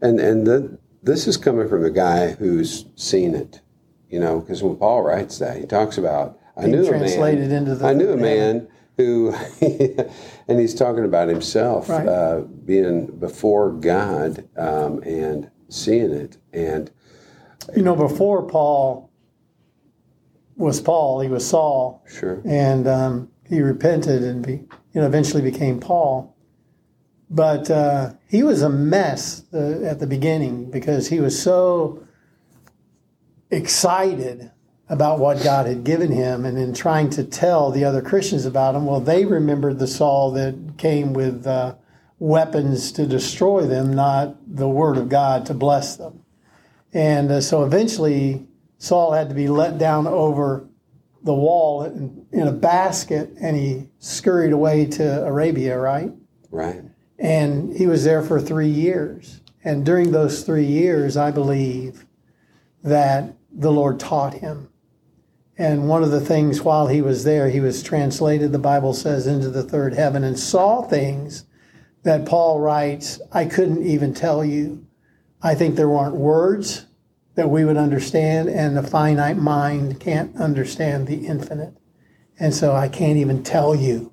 and 0.00 0.20
and 0.20 0.46
the, 0.46 0.78
this 1.02 1.26
is 1.26 1.36
coming 1.36 1.68
from 1.68 1.84
a 1.84 1.90
guy 1.90 2.32
who's 2.32 2.86
seen 2.96 3.34
it. 3.34 3.60
You 4.08 4.20
know, 4.20 4.40
because 4.40 4.62
when 4.62 4.76
Paul 4.76 5.02
writes 5.02 5.38
that, 5.38 5.56
he 5.58 5.66
talks 5.66 5.98
about 5.98 6.38
I 6.56 6.66
knew 6.66 6.84
a 6.84 6.88
translated 6.88 7.48
man. 7.50 7.58
into 7.58 7.74
the 7.74 7.86
I 7.86 7.92
knew 7.92 8.10
a 8.12 8.16
man 8.16 8.68
who, 8.96 9.34
and 10.48 10.58
he's 10.60 10.74
talking 10.74 11.04
about 11.04 11.28
himself 11.28 11.88
Right. 11.88 12.06
uh, 12.08 12.40
being 12.64 13.06
before 13.18 13.72
God 13.72 14.48
um, 14.56 15.02
and 15.02 15.50
seeing 15.68 16.12
it, 16.12 16.38
and 16.52 16.90
You 17.76 17.82
know, 17.82 17.96
before 17.96 18.42
Paul 18.46 19.10
was 20.56 20.80
Paul, 20.80 21.20
he 21.20 21.28
was 21.28 21.46
Saul. 21.46 22.02
sure, 22.08 22.40
and 22.46 22.86
um, 22.88 23.28
he 23.48 23.60
repented 23.60 24.22
and 24.22 24.44
be, 24.46 24.52
you 24.52 25.00
know 25.00 25.06
eventually 25.06 25.42
became 25.42 25.80
Paul. 25.80 26.35
But 27.28 27.70
uh, 27.70 28.12
he 28.28 28.42
was 28.42 28.62
a 28.62 28.68
mess 28.68 29.42
uh, 29.52 29.82
at 29.84 29.98
the 29.98 30.06
beginning 30.06 30.70
because 30.70 31.08
he 31.08 31.20
was 31.20 31.40
so 31.40 32.06
excited 33.50 34.50
about 34.88 35.18
what 35.18 35.42
God 35.42 35.66
had 35.66 35.82
given 35.82 36.12
him, 36.12 36.44
and 36.44 36.56
in 36.56 36.72
trying 36.72 37.10
to 37.10 37.24
tell 37.24 37.72
the 37.72 37.84
other 37.84 38.00
Christians 38.00 38.46
about 38.46 38.76
him, 38.76 38.86
well, 38.86 39.00
they 39.00 39.24
remembered 39.24 39.80
the 39.80 39.88
Saul 39.88 40.30
that 40.32 40.74
came 40.78 41.12
with 41.12 41.44
uh, 41.44 41.74
weapons 42.20 42.92
to 42.92 43.06
destroy 43.06 43.66
them, 43.66 43.92
not 43.92 44.36
the 44.46 44.68
Word 44.68 44.96
of 44.96 45.08
God 45.08 45.46
to 45.46 45.54
bless 45.54 45.96
them. 45.96 46.22
And 46.92 47.30
uh, 47.30 47.40
so 47.40 47.64
eventually, 47.64 48.46
Saul 48.78 49.12
had 49.12 49.28
to 49.28 49.34
be 49.34 49.48
let 49.48 49.78
down 49.78 50.06
over 50.06 50.68
the 51.22 51.34
wall 51.34 51.82
in, 51.82 52.26
in 52.32 52.46
a 52.46 52.52
basket 52.52 53.30
and 53.40 53.56
he 53.56 53.88
scurried 53.98 54.52
away 54.52 54.86
to 54.86 55.24
Arabia, 55.26 55.78
right? 55.78 56.12
right, 56.50 56.82
And 57.18 57.76
he 57.76 57.86
was 57.86 58.04
there 58.04 58.22
for 58.22 58.40
three 58.40 58.68
years. 58.68 59.40
And 59.64 59.84
during 59.84 60.12
those 60.12 60.42
three 60.42 60.66
years, 60.66 61.16
I 61.16 61.30
believe 61.30 62.06
that 62.84 63.34
the 63.50 63.72
Lord 63.72 63.98
taught 63.98 64.34
him. 64.34 64.68
And 65.58 65.88
one 65.88 66.02
of 66.02 66.10
the 66.10 66.20
things 66.20 66.60
while 66.60 66.88
he 66.88 67.00
was 67.00 67.24
there, 67.24 67.48
he 67.48 67.60
was 67.60 67.82
translated, 67.82 68.52
the 68.52 68.58
Bible 68.58 68.92
says, 68.92 69.26
into 69.26 69.48
the 69.48 69.62
third 69.62 69.94
heaven 69.94 70.22
and 70.22 70.38
saw 70.38 70.82
things 70.82 71.46
that 72.02 72.26
Paul 72.26 72.60
writes, 72.60 73.20
I 73.32 73.46
couldn't 73.46 73.84
even 73.84 74.12
tell 74.12 74.44
you. 74.44 74.86
I 75.42 75.54
think 75.54 75.74
there 75.74 75.88
weren't 75.88 76.14
words 76.14 76.86
that 77.34 77.50
we 77.50 77.64
would 77.64 77.76
understand, 77.76 78.48
and 78.48 78.76
the 78.76 78.82
finite 78.82 79.36
mind 79.36 80.00
can't 80.00 80.36
understand 80.36 81.06
the 81.06 81.26
infinite. 81.26 81.74
And 82.38 82.54
so 82.54 82.74
I 82.74 82.88
can't 82.88 83.18
even 83.18 83.42
tell 83.42 83.74
you. 83.74 84.12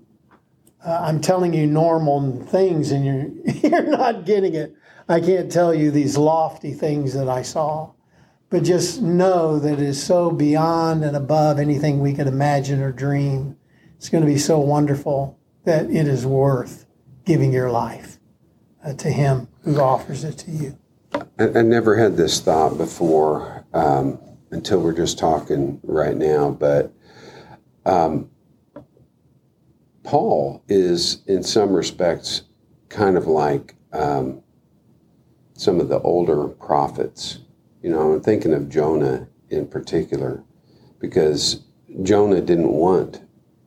Uh, 0.85 0.99
I'm 1.01 1.21
telling 1.21 1.53
you 1.53 1.65
normal 1.65 2.45
things, 2.45 2.91
and 2.91 3.05
you're 3.05 3.53
you're 3.71 3.89
not 3.89 4.25
getting 4.25 4.53
it. 4.53 4.75
I 5.07 5.19
can't 5.19 5.51
tell 5.51 5.73
you 5.73 5.91
these 5.91 6.17
lofty 6.17 6.73
things 6.73 7.13
that 7.13 7.29
I 7.29 7.41
saw, 7.41 7.91
but 8.49 8.63
just 8.63 9.01
know 9.01 9.59
that 9.59 9.73
it 9.73 9.79
is 9.79 10.01
so 10.01 10.31
beyond 10.31 11.03
and 11.03 11.15
above 11.15 11.59
anything 11.59 11.99
we 11.99 12.13
could 12.13 12.27
imagine 12.27 12.81
or 12.81 12.91
dream. 12.91 13.57
It's 13.97 14.09
going 14.09 14.23
to 14.23 14.29
be 14.29 14.37
so 14.37 14.59
wonderful 14.59 15.39
that 15.65 15.89
it 15.89 16.07
is 16.07 16.25
worth 16.25 16.85
giving 17.25 17.53
your 17.53 17.71
life 17.71 18.19
uh, 18.83 18.93
to 18.93 19.09
Him 19.09 19.47
who 19.63 19.79
offers 19.79 20.23
it 20.23 20.37
to 20.39 20.51
you. 20.51 20.77
I, 21.39 21.59
I 21.59 21.61
never 21.61 21.95
had 21.95 22.17
this 22.17 22.41
thought 22.41 22.77
before 22.77 23.65
um, 23.73 24.19
until 24.51 24.81
we're 24.81 24.93
just 24.93 25.17
talking 25.17 25.79
right 25.83 26.17
now, 26.17 26.51
but 26.51 26.93
um, 27.85 28.29
Paul 30.03 30.63
is, 30.67 31.24
in 31.27 31.43
some 31.43 31.74
respects, 31.74 32.43
kind 32.89 33.17
of 33.17 33.27
like 33.27 33.75
um, 33.91 34.41
some 35.53 35.79
of 35.79 35.89
the 35.89 36.00
older 36.01 36.48
prophets. 36.48 37.39
You 37.81 37.89
know, 37.89 38.13
I'm 38.13 38.22
thinking 38.22 38.53
of 38.53 38.69
Jonah 38.69 39.27
in 39.50 39.67
particular, 39.67 40.43
because 41.00 41.62
Jonah 42.01 42.41
didn't 42.41 42.72
want 42.72 43.22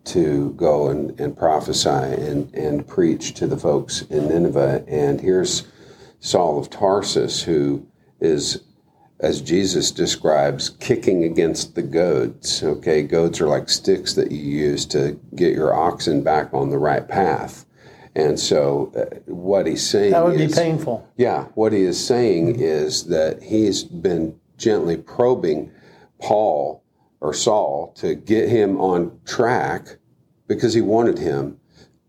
to 0.05 0.53
go 0.53 0.89
and, 0.89 1.19
and 1.21 1.37
prophesy 1.37 1.89
and, 1.89 2.55
and 2.55 2.87
preach 2.87 3.35
to 3.35 3.47
the 3.47 3.57
folks 3.57 4.03
in 4.03 4.29
Nineveh. 4.29 4.85
And 4.87 5.21
here's 5.21 5.67
Saul 6.21 6.59
of 6.59 6.71
Tarsus, 6.71 7.43
who 7.43 7.87
is, 8.21 8.63
as 9.21 9.41
Jesus 9.41 9.91
describes, 9.91 10.71
kicking 10.71 11.25
against 11.25 11.75
the 11.75 11.83
goads. 11.83 12.63
Okay, 12.63 13.03
goads 13.03 13.41
are 13.41 13.49
like 13.49 13.69
sticks 13.69 14.13
that 14.15 14.31
you 14.31 14.39
use 14.39 14.85
to 14.87 15.19
get 15.35 15.55
your 15.55 15.75
oxen 15.75 16.23
back 16.23 16.53
on 16.53 16.71
the 16.71 16.79
right 16.79 17.07
path. 17.09 17.65
And 18.15 18.39
so, 18.39 18.93
uh, 18.97 19.17
what 19.27 19.67
he's 19.67 19.87
saying 19.87 20.13
That 20.13 20.25
would 20.25 20.39
be 20.39 20.49
painful. 20.49 21.07
yeah, 21.17 21.45
what 21.55 21.73
he 21.73 21.83
is 21.83 22.03
saying 22.05 22.59
is 22.61 23.05
that 23.09 23.43
he's 23.43 23.85
been 23.85 24.39
gently 24.57 24.97
probing 24.97 25.71
Paul 26.19 26.83
or 27.21 27.35
Saul 27.35 27.93
to 27.97 28.15
get 28.15 28.49
him 28.49 28.81
on 28.81 29.19
track 29.27 29.97
because 30.49 30.73
he 30.73 30.81
wanted 30.81 31.19
him 31.19 31.59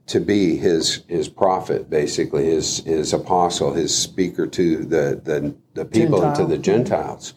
to 0.08 0.20
be 0.20 0.56
his 0.56 1.04
his 1.08 1.30
prophet, 1.30 1.90
basically 1.90 2.46
his 2.46 2.80
his 2.80 3.14
apostle, 3.14 3.74
his 3.74 3.96
speaker 3.96 4.48
to 4.48 4.86
the 4.86 5.22
the, 5.24 5.56
the 5.74 5.86
people 5.86 6.24
and 6.24 6.36
to 6.36 6.46
the 6.46 6.58
Gentiles. 6.58 7.34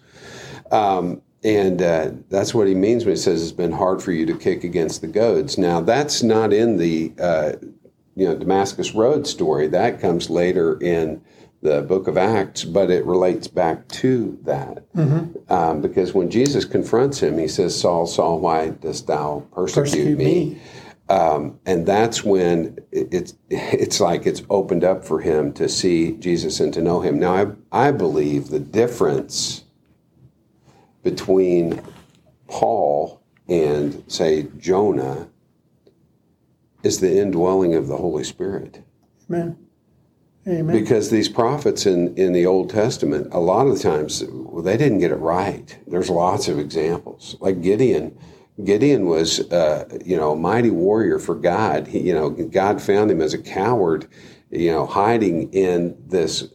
Um, 0.70 1.22
and 1.42 1.80
uh, 1.80 2.10
that's 2.28 2.54
what 2.54 2.66
he 2.66 2.74
means 2.74 3.04
when 3.04 3.14
he 3.14 3.20
says 3.20 3.42
it's 3.42 3.52
been 3.52 3.72
hard 3.72 4.02
for 4.02 4.12
you 4.12 4.26
to 4.26 4.36
kick 4.36 4.62
against 4.62 5.00
the 5.00 5.06
goads. 5.06 5.56
Now, 5.56 5.80
that's 5.80 6.22
not 6.22 6.52
in 6.52 6.76
the 6.76 7.12
uh, 7.18 7.52
you 8.14 8.26
know 8.26 8.36
Damascus 8.36 8.94
Road 8.94 9.26
story. 9.26 9.66
That 9.66 10.00
comes 10.00 10.30
later 10.30 10.78
in 10.80 11.22
the 11.62 11.82
book 11.82 12.08
of 12.08 12.16
Acts, 12.16 12.64
but 12.64 12.90
it 12.90 13.04
relates 13.04 13.46
back 13.46 13.86
to 13.88 14.38
that. 14.42 14.90
Mm-hmm. 14.94 15.52
Um, 15.52 15.80
because 15.80 16.14
when 16.14 16.30
Jesus 16.30 16.64
confronts 16.64 17.22
him, 17.22 17.38
he 17.38 17.48
says, 17.48 17.78
Saul, 17.78 18.06
Saul, 18.06 18.40
why 18.40 18.70
dost 18.70 19.06
thou 19.06 19.46
persecute, 19.52 19.82
persecute 19.82 20.18
me? 20.18 20.24
me. 20.24 20.62
Um, 21.10 21.58
and 21.66 21.84
that's 21.84 22.22
when 22.22 22.78
it's 22.92 23.34
it's 23.50 23.98
like 23.98 24.26
it's 24.26 24.42
opened 24.48 24.84
up 24.84 25.04
for 25.04 25.20
him 25.20 25.52
to 25.54 25.68
see 25.68 26.12
Jesus 26.12 26.60
and 26.60 26.72
to 26.72 26.80
know 26.80 27.00
him. 27.00 27.18
Now, 27.18 27.34
I, 27.72 27.88
I 27.88 27.90
believe 27.90 28.48
the 28.48 28.60
difference 28.60 29.64
between 31.02 31.82
Paul 32.46 33.20
and, 33.48 34.04
say, 34.06 34.46
Jonah 34.58 35.28
is 36.84 37.00
the 37.00 37.18
indwelling 37.18 37.74
of 37.74 37.88
the 37.88 37.96
Holy 37.96 38.22
Spirit. 38.22 38.80
Amen. 39.28 39.56
Amen. 40.46 40.80
Because 40.80 41.10
these 41.10 41.28
prophets 41.28 41.86
in, 41.86 42.16
in 42.16 42.32
the 42.32 42.46
Old 42.46 42.70
Testament, 42.70 43.28
a 43.32 43.40
lot 43.40 43.66
of 43.66 43.76
the 43.76 43.82
times, 43.82 44.22
well, 44.30 44.62
they 44.62 44.76
didn't 44.76 44.98
get 44.98 45.10
it 45.10 45.16
right. 45.16 45.76
There's 45.88 46.08
lots 46.08 46.46
of 46.48 46.58
examples. 46.58 47.36
Like 47.40 47.60
Gideon, 47.60 48.16
Gideon 48.64 49.06
was, 49.06 49.40
uh, 49.50 49.86
you 50.04 50.16
know, 50.16 50.32
a 50.32 50.36
mighty 50.36 50.70
warrior 50.70 51.18
for 51.18 51.34
God. 51.34 51.86
He, 51.86 52.00
you 52.00 52.14
know, 52.14 52.30
God 52.30 52.80
found 52.80 53.10
him 53.10 53.20
as 53.20 53.34
a 53.34 53.38
coward, 53.38 54.06
you 54.50 54.70
know, 54.70 54.86
hiding 54.86 55.52
in 55.52 55.96
this 56.06 56.48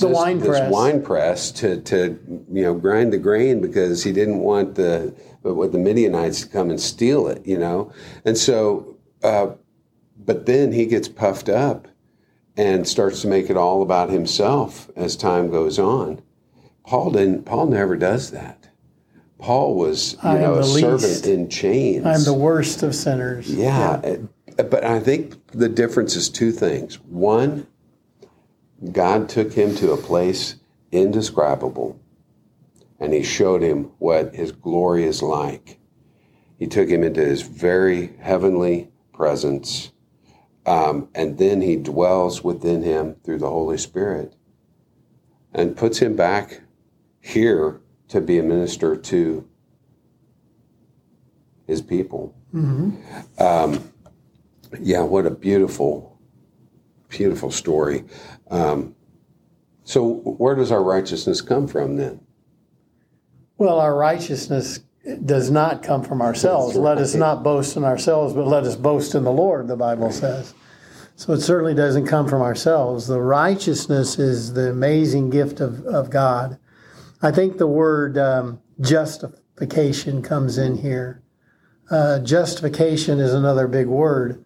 the 0.00 0.08
wine 0.08 0.38
this 0.38 0.48
press. 0.48 0.72
wine 0.72 1.02
press 1.02 1.50
to, 1.52 1.80
to 1.82 2.18
you 2.52 2.62
know 2.62 2.74
grind 2.74 3.12
the 3.12 3.18
grain 3.18 3.60
because 3.60 4.02
he 4.02 4.12
didn't 4.12 4.40
want 4.40 4.74
the 4.74 5.14
what 5.42 5.70
the 5.70 5.78
Midianites 5.78 6.40
to 6.40 6.48
come 6.48 6.70
and 6.70 6.80
steal 6.80 7.28
it, 7.28 7.46
you 7.46 7.56
know, 7.56 7.92
and 8.24 8.36
so, 8.36 8.96
uh, 9.22 9.52
but 10.18 10.46
then 10.46 10.72
he 10.72 10.86
gets 10.86 11.06
puffed 11.06 11.48
up 11.48 11.86
and 12.56 12.88
starts 12.88 13.22
to 13.22 13.28
make 13.28 13.48
it 13.48 13.56
all 13.56 13.80
about 13.80 14.10
himself 14.10 14.90
as 14.96 15.14
time 15.14 15.50
goes 15.50 15.78
on. 15.78 16.20
Paul 16.84 17.12
didn't. 17.12 17.44
Paul 17.44 17.66
never 17.66 17.96
does 17.96 18.32
that. 18.32 18.65
Paul 19.38 19.74
was, 19.74 20.14
you 20.24 20.30
know, 20.30 20.54
a 20.54 20.60
least. 20.60 20.80
servant 20.80 21.26
in 21.26 21.48
chains. 21.48 22.06
I'm 22.06 22.24
the 22.24 22.32
worst 22.32 22.82
of 22.82 22.94
sinners. 22.94 23.52
Yeah, 23.52 24.00
yeah, 24.04 24.62
but 24.64 24.84
I 24.84 25.00
think 25.00 25.52
the 25.52 25.68
difference 25.68 26.16
is 26.16 26.28
two 26.28 26.52
things. 26.52 26.96
One, 27.00 27.66
God 28.92 29.28
took 29.28 29.52
him 29.52 29.74
to 29.76 29.92
a 29.92 29.96
place 29.96 30.56
indescribable, 30.90 32.00
and 32.98 33.12
he 33.12 33.22
showed 33.22 33.62
him 33.62 33.92
what 33.98 34.34
his 34.34 34.52
glory 34.52 35.04
is 35.04 35.22
like. 35.22 35.78
He 36.58 36.66
took 36.66 36.88
him 36.88 37.02
into 37.02 37.22
his 37.22 37.42
very 37.42 38.16
heavenly 38.20 38.88
presence 39.12 39.92
um, 40.66 41.08
and 41.14 41.38
then 41.38 41.60
he 41.60 41.76
dwells 41.76 42.42
within 42.42 42.82
him 42.82 43.16
through 43.24 43.38
the 43.38 43.48
Holy 43.48 43.78
Spirit 43.78 44.34
and 45.54 45.76
puts 45.76 45.98
him 45.98 46.16
back 46.16 46.60
here 47.20 47.80
to 48.08 48.20
be 48.20 48.38
a 48.38 48.42
minister 48.42 48.96
to 48.96 49.48
his 51.66 51.82
people. 51.82 52.34
Mm-hmm. 52.54 53.42
Um, 53.42 53.92
yeah, 54.80 55.02
what 55.02 55.26
a 55.26 55.30
beautiful, 55.30 56.18
beautiful 57.08 57.50
story. 57.50 58.04
Um, 58.50 58.94
so, 59.84 60.14
where 60.14 60.54
does 60.54 60.72
our 60.72 60.82
righteousness 60.82 61.40
come 61.40 61.68
from 61.68 61.96
then? 61.96 62.20
Well, 63.58 63.80
our 63.80 63.96
righteousness 63.96 64.80
does 65.24 65.50
not 65.50 65.82
come 65.82 66.02
from 66.02 66.20
ourselves. 66.20 66.74
Right. 66.74 66.82
Let 66.82 66.98
us 66.98 67.14
not 67.14 67.42
boast 67.42 67.76
in 67.76 67.84
ourselves, 67.84 68.34
but 68.34 68.46
let 68.46 68.64
us 68.64 68.76
boast 68.76 69.14
in 69.14 69.24
the 69.24 69.32
Lord, 69.32 69.68
the 69.68 69.76
Bible 69.76 70.10
says. 70.10 70.54
So 71.14 71.32
it 71.32 71.40
certainly 71.40 71.74
doesn't 71.74 72.06
come 72.06 72.28
from 72.28 72.42
ourselves. 72.42 73.06
The 73.06 73.20
righteousness 73.20 74.18
is 74.18 74.52
the 74.52 74.70
amazing 74.70 75.30
gift 75.30 75.60
of, 75.60 75.86
of 75.86 76.10
God. 76.10 76.58
I 77.22 77.30
think 77.30 77.58
the 77.58 77.66
word 77.66 78.18
um, 78.18 78.60
justification 78.80 80.22
comes 80.22 80.58
in 80.58 80.78
here. 80.78 81.22
Uh, 81.90 82.18
justification 82.18 83.20
is 83.20 83.32
another 83.32 83.68
big 83.68 83.86
word, 83.86 84.44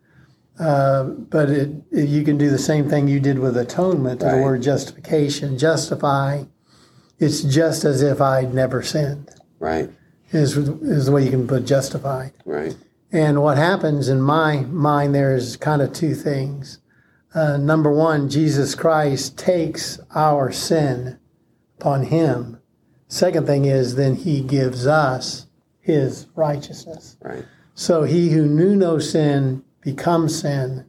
uh, 0.59 1.05
but 1.05 1.49
it, 1.50 1.71
it, 1.91 2.09
you 2.09 2.23
can 2.23 2.37
do 2.37 2.50
the 2.50 2.59
same 2.59 2.89
thing 2.89 3.09
you 3.09 3.19
did 3.19 3.39
with 3.39 3.57
atonement 3.57 4.21
to 4.21 4.27
right. 4.27 4.37
the 4.37 4.43
word 4.43 4.62
justification. 4.62 5.57
Justify, 5.57 6.45
it's 7.19 7.43
just 7.43 7.85
as 7.85 8.03
if 8.03 8.21
I'd 8.21 8.55
never 8.55 8.83
sinned. 8.83 9.31
Right 9.59 9.91
is 10.33 10.57
is 10.57 11.07
the 11.07 11.12
way 11.12 11.25
you 11.25 11.31
can 11.31 11.47
put 11.47 11.67
justified. 11.67 12.33
Right. 12.45 12.77
And 13.12 13.43
what 13.43 13.57
happens 13.57 14.09
in 14.09 14.21
my 14.21 14.61
mind 14.61 15.15
there 15.15 15.35
is 15.35 15.57
kind 15.57 15.83
of 15.83 15.93
two 15.93 16.15
things. 16.15 16.79
Uh, 17.35 17.57
number 17.57 17.93
one, 17.93 18.29
Jesus 18.29 18.75
Christ 18.75 19.39
takes 19.39 19.99
our 20.15 20.53
sin 20.53 21.19
upon 21.79 22.05
him. 22.05 22.60
Second 23.11 23.45
thing 23.45 23.64
is 23.64 23.97
then 23.97 24.14
he 24.14 24.40
gives 24.40 24.87
us 24.87 25.47
his 25.81 26.29
righteousness. 26.37 27.17
Right. 27.21 27.45
So 27.75 28.05
he 28.05 28.31
who 28.31 28.47
knew 28.47 28.76
no 28.76 29.00
sin 29.00 29.64
becomes 29.81 30.40
sin. 30.40 30.88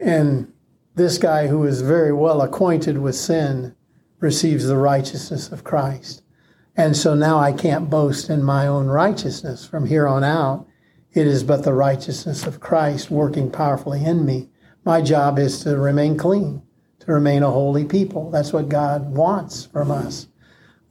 And 0.00 0.50
this 0.94 1.18
guy 1.18 1.48
who 1.48 1.64
is 1.64 1.82
very 1.82 2.12
well 2.12 2.40
acquainted 2.40 2.96
with 2.96 3.14
sin 3.16 3.76
receives 4.18 4.66
the 4.66 4.78
righteousness 4.78 5.52
of 5.52 5.62
Christ. 5.62 6.22
And 6.74 6.96
so 6.96 7.14
now 7.14 7.38
I 7.38 7.52
can't 7.52 7.90
boast 7.90 8.30
in 8.30 8.42
my 8.42 8.66
own 8.66 8.86
righteousness. 8.86 9.66
From 9.66 9.86
here 9.86 10.08
on 10.08 10.24
out, 10.24 10.66
it 11.12 11.26
is 11.26 11.44
but 11.44 11.64
the 11.64 11.74
righteousness 11.74 12.46
of 12.46 12.60
Christ 12.60 13.10
working 13.10 13.50
powerfully 13.50 14.02
in 14.02 14.24
me. 14.24 14.48
My 14.86 15.02
job 15.02 15.38
is 15.38 15.62
to 15.64 15.76
remain 15.76 16.16
clean, 16.16 16.62
to 17.00 17.12
remain 17.12 17.42
a 17.42 17.50
holy 17.50 17.84
people. 17.84 18.30
That's 18.30 18.54
what 18.54 18.70
God 18.70 19.14
wants 19.14 19.66
from 19.66 19.90
us. 19.90 20.28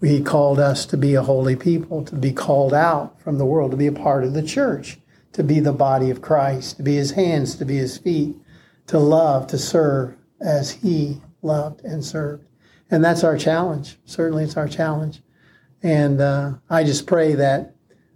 He 0.01 0.21
called 0.21 0.59
us 0.59 0.85
to 0.87 0.97
be 0.97 1.15
a 1.15 1.23
holy 1.23 1.55
people, 1.55 2.03
to 2.05 2.15
be 2.15 2.31
called 2.31 2.73
out 2.73 3.19
from 3.21 3.37
the 3.37 3.45
world, 3.45 3.71
to 3.71 3.77
be 3.77 3.87
a 3.87 3.91
part 3.91 4.23
of 4.23 4.33
the 4.33 4.43
church, 4.43 4.97
to 5.33 5.43
be 5.43 5.59
the 5.59 5.73
body 5.73 6.09
of 6.09 6.21
Christ, 6.21 6.77
to 6.77 6.83
be 6.83 6.95
his 6.95 7.11
hands, 7.11 7.55
to 7.55 7.65
be 7.65 7.77
his 7.77 7.97
feet, 7.97 8.35
to 8.87 8.99
love, 8.99 9.47
to 9.47 9.57
serve 9.57 10.15
as 10.41 10.71
he 10.71 11.21
loved 11.41 11.83
and 11.83 12.03
served. 12.03 12.45
And 12.91 13.03
that's 13.03 13.23
our 13.23 13.37
challenge. 13.37 13.97
Certainly, 14.05 14.43
it's 14.43 14.57
our 14.57 14.67
challenge. 14.67 15.21
And 15.81 16.21
uh, 16.21 16.53
I 16.69 16.83
just 16.83 17.07
pray 17.07 17.35
that 17.35 17.75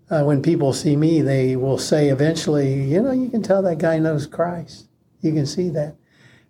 uh, 0.10 0.24
when 0.24 0.42
people 0.42 0.74
see 0.74 0.96
me, 0.96 1.22
they 1.22 1.56
will 1.56 1.78
say 1.78 2.10
eventually, 2.10 2.84
you 2.84 3.02
know, 3.02 3.12
you 3.12 3.30
can 3.30 3.42
tell 3.42 3.62
that 3.62 3.78
guy 3.78 4.00
knows 4.00 4.28
Christ. 4.28 4.88
You 5.22 5.34
can 5.34 5.46
see 5.46 5.70
that. 5.70 5.96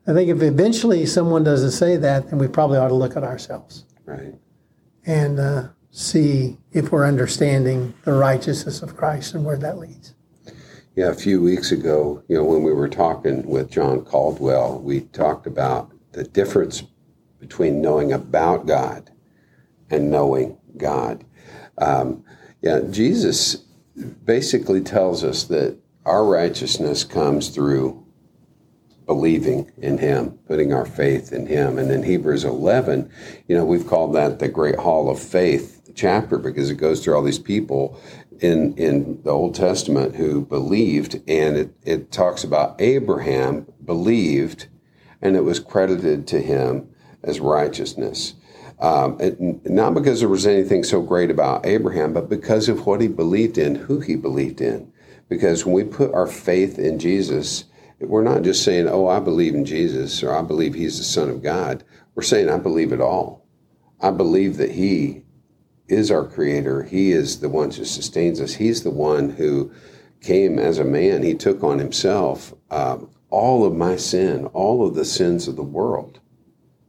I 0.08 0.14
think 0.14 0.30
if 0.30 0.42
eventually 0.42 1.06
someone 1.06 1.44
doesn't 1.44 1.72
say 1.72 1.98
that, 1.98 2.30
then 2.30 2.40
we 2.40 2.48
probably 2.48 2.78
ought 2.78 2.88
to 2.88 2.94
look 2.94 3.16
at 3.16 3.24
ourselves. 3.24 3.86
Right. 4.06 4.34
And 5.10 5.40
uh, 5.40 5.70
see 5.90 6.60
if 6.72 6.92
we're 6.92 7.08
understanding 7.08 7.96
the 8.06 8.14
righteousness 8.14 8.84
of 8.84 8.96
Christ 8.96 9.34
and 9.34 9.44
where 9.44 9.58
that 9.58 9.80
leads. 9.80 10.14
Yeah, 10.96 11.10
a 11.10 11.16
few 11.16 11.42
weeks 11.42 11.72
ago, 11.72 12.22
you 12.28 12.38
know, 12.38 12.44
when 12.44 12.62
we 12.62 12.72
were 12.72 12.88
talking 12.88 13.42
with 13.48 13.72
John 13.72 14.06
Caldwell, 14.06 14.80
we 14.80 15.02
talked 15.02 15.48
about 15.48 15.92
the 16.12 16.26
difference 16.26 16.84
between 17.40 17.82
knowing 17.82 18.14
about 18.14 18.68
God 18.68 19.10
and 19.90 20.12
knowing 20.12 20.60
God. 20.78 21.26
Um, 21.80 22.24
yeah, 22.62 22.82
Jesus 22.92 23.56
basically 24.26 24.82
tells 24.82 25.24
us 25.24 25.46
that 25.46 25.76
our 26.06 26.24
righteousness 26.24 27.04
comes 27.04 27.50
through 27.50 28.06
believing 29.10 29.72
in 29.80 29.98
him, 29.98 30.38
putting 30.48 30.72
our 30.72 30.86
faith 30.86 31.34
in 31.34 31.48
him. 31.48 31.80
And 31.80 31.92
in 31.92 32.04
Hebrews 32.04 32.44
11, 32.44 33.12
you 33.48 33.58
know, 33.58 33.66
we've 33.66 33.88
called 33.88 34.14
that 34.14 34.38
the 34.38 34.48
great 34.48 34.76
hall 34.76 35.10
of 35.10 35.20
faith 35.20 35.90
chapter 35.96 36.38
because 36.38 36.70
it 36.70 36.76
goes 36.76 37.04
through 37.04 37.16
all 37.16 37.24
these 37.24 37.40
people 37.40 38.00
in, 38.40 38.78
in 38.78 39.20
the 39.24 39.32
Old 39.32 39.56
Testament 39.56 40.16
who 40.16 40.46
believed. 40.46 41.16
And 41.28 41.58
it, 41.58 41.74
it 41.82 42.12
talks 42.12 42.44
about 42.44 42.80
Abraham 42.80 43.66
believed 43.84 44.68
and 45.24 45.36
it 45.36 45.44
was 45.44 45.60
credited 45.60 46.28
to 46.28 46.40
him 46.40 46.88
as 47.24 47.40
righteousness. 47.40 48.36
Um, 48.78 49.18
not 49.66 49.96
because 49.96 50.20
there 50.20 50.30
was 50.30 50.46
anything 50.46 50.84
so 50.84 51.02
great 51.02 51.32
about 51.32 51.66
Abraham, 51.66 52.14
but 52.14 52.30
because 52.30 52.70
of 52.70 52.86
what 52.86 53.02
he 53.02 53.08
believed 53.08 53.58
in, 53.58 53.74
who 53.74 54.02
he 54.02 54.16
believed 54.16 54.62
in. 54.62 54.94
Because 55.30 55.66
when 55.66 55.74
we 55.74 55.84
put 55.84 56.14
our 56.14 56.28
faith 56.28 56.78
in 56.78 57.00
Jesus, 57.00 57.66
we're 58.02 58.24
not 58.24 58.44
just 58.44 58.64
saying, 58.64 58.88
oh, 58.88 59.08
I 59.08 59.20
believe 59.20 59.56
in 59.56 59.66
Jesus 59.66 60.24
or 60.24 60.34
I 60.34 60.42
believe 60.42 60.74
he's 60.74 60.98
the 60.98 61.04
Son 61.04 61.30
of 61.30 61.44
God. 61.44 61.84
We're 62.16 62.24
saying, 62.24 62.50
I 62.50 62.58
believe 62.58 62.94
it 62.94 63.02
all. 63.02 63.46
I 64.00 64.12
believe 64.12 64.58
that 64.58 64.72
he 64.72 65.24
is 65.88 66.12
our 66.12 66.26
creator. 66.26 66.84
He 66.84 67.12
is 67.12 67.40
the 67.40 67.50
one 67.50 67.72
who 67.72 67.84
sustains 67.84 68.40
us. 68.40 68.54
He's 68.54 68.84
the 68.84 68.90
one 68.92 69.32
who 69.32 69.72
came 70.22 70.60
as 70.60 70.80
a 70.80 70.86
man. 70.86 71.24
He 71.24 71.34
took 71.34 71.64
on 71.64 71.80
himself 71.80 72.54
um, 72.72 73.10
all 73.30 73.66
of 73.66 73.76
my 73.76 73.96
sin, 73.96 74.46
all 74.48 74.88
of 74.88 74.96
the 74.96 75.06
sins 75.06 75.48
of 75.48 75.56
the 75.56 75.64
world. 75.64 76.20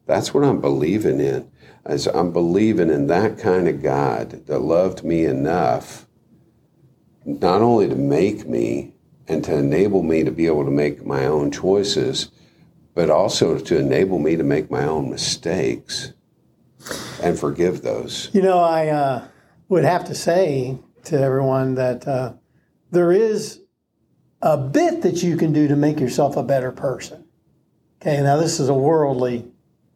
That's 0.07 0.33
what 0.35 0.45
I'm 0.45 0.61
believing 0.61 1.21
in. 1.21 1.51
As 1.85 2.07
I'm 2.07 2.33
believing 2.33 2.91
in 2.91 3.07
that 3.07 3.39
kind 3.39 3.67
of 3.67 3.83
God 3.83 4.47
that 4.47 4.59
loved 4.61 5.03
me 5.03 5.25
enough, 5.25 6.07
not 7.25 7.63
only 7.63 7.89
to 7.89 7.95
make 7.95 8.47
me 8.47 8.95
and 9.29 9.45
to 9.45 9.57
enable 9.57 10.03
me 10.03 10.25
to 10.25 10.31
be 10.31 10.47
able 10.47 10.65
to 10.65 10.71
make 10.71 11.05
my 11.05 11.27
own 11.27 11.51
choices, 11.51 12.31
but 12.95 13.11
also 13.11 13.59
to 13.59 13.79
enable 13.79 14.19
me 14.19 14.37
to 14.37 14.43
make 14.43 14.71
my 14.71 14.85
own 14.85 15.11
mistakes 15.11 16.13
and 17.23 17.39
forgive 17.39 17.83
those. 17.83 18.31
You 18.33 18.43
know, 18.43 18.59
I 18.59 18.89
uh, 18.89 19.29
would 19.69 19.85
have 19.85 20.05
to 20.07 20.15
say 20.15 20.79
to 21.05 21.21
everyone 21.21 21.75
that 21.77 22.07
uh, 22.07 22.35
there 22.91 23.13
is 23.13 23.61
a 24.43 24.57
bit 24.57 25.03
that 25.03 25.23
you 25.23 25.37
can 25.37 25.53
do 25.53 25.69
to 25.69 25.77
make 25.77 26.01
yourself 26.01 26.37
a 26.37 26.43
better 26.43 26.73
person. 26.73 27.25
Okay, 28.01 28.23
now 28.23 28.37
this 28.37 28.59
is 28.59 28.69
a 28.69 28.75
worldly 28.75 29.47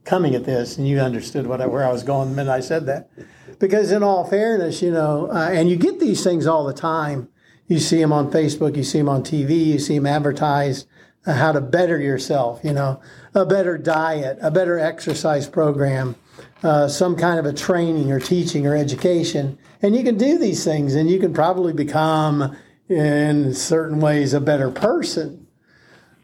coming 0.05 0.35
at 0.35 0.45
this, 0.45 0.77
and 0.77 0.87
you 0.87 1.01
understood 1.01 1.47
what 1.47 1.61
I, 1.61 1.67
where 1.67 1.85
I 1.85 1.91
was 1.91 2.03
going 2.03 2.29
the 2.31 2.37
minute 2.37 2.53
I 2.53 2.61
said 2.61 2.87
that. 2.87 3.11
Because 3.59 3.91
in 3.91 4.03
all 4.03 4.25
fairness, 4.25 4.83
you 4.83 4.91
know, 4.91 5.31
uh, 5.31 5.49
and 5.51 5.71
you 5.71 5.77
get 5.77 6.01
these 6.01 6.23
things 6.23 6.47
all 6.47 6.65
the 6.65 6.75
time. 6.75 7.29
You 7.67 7.79
see 7.79 7.99
them 7.99 8.13
on 8.13 8.31
Facebook, 8.31 8.77
you 8.77 8.85
see 8.85 8.99
them 8.99 9.09
on 9.09 9.23
TV, 9.23 9.65
you 9.67 9.79
see 9.79 9.97
them 9.97 10.07
advertised 10.07 10.87
uh, 11.27 11.33
how 11.33 11.53
to 11.53 11.61
better 11.61 11.99
yourself, 11.99 12.61
you 12.63 12.73
know, 12.73 13.01
a 13.35 13.47
better 13.47 13.79
diet, 13.79 14.39
a 14.43 14.51
better 14.51 14.79
exercise 14.79 15.49
program, 15.49 16.15
uh, 16.63 16.89
some 16.89 17.17
kind 17.17 17.39
of 17.39 17.47
a 17.47 17.53
training 17.53 18.13
or 18.13 18.21
teaching 18.21 18.67
or 18.67 18.77
education. 18.77 19.59
And 19.81 19.97
you 19.97 20.05
can 20.05 20.19
do 20.19 20.37
these 20.37 20.65
things 20.65 20.95
and 20.95 21.09
you 21.09 21.19
can 21.19 21.33
probably 21.33 21.73
become, 21.73 22.55
in 22.89 23.55
certain 23.55 23.99
ways, 23.99 24.35
a 24.35 24.41
better 24.41 24.71
person. 24.71 25.47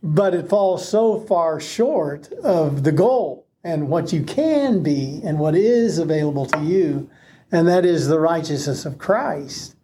But 0.02 0.35
it 0.35 0.49
falls 0.49 0.87
so 0.87 1.20
far 1.20 1.61
short 1.61 2.30
of 2.32 2.85
the 2.85 2.92
goal 2.92 3.47
and 3.64 3.88
what 3.88 4.12
you 4.12 4.23
can 4.23 4.82
be 4.82 5.20
and 5.25 5.38
what 5.38 5.54
is 5.54 5.99
available 5.99 6.47
to 6.47 6.62
you, 6.62 7.11
and 7.52 7.68
that 7.68 7.85
is 7.85 8.09
the 8.09 8.18
righteousness 8.18 8.87
of 8.87 8.99
Christ 8.99 9.76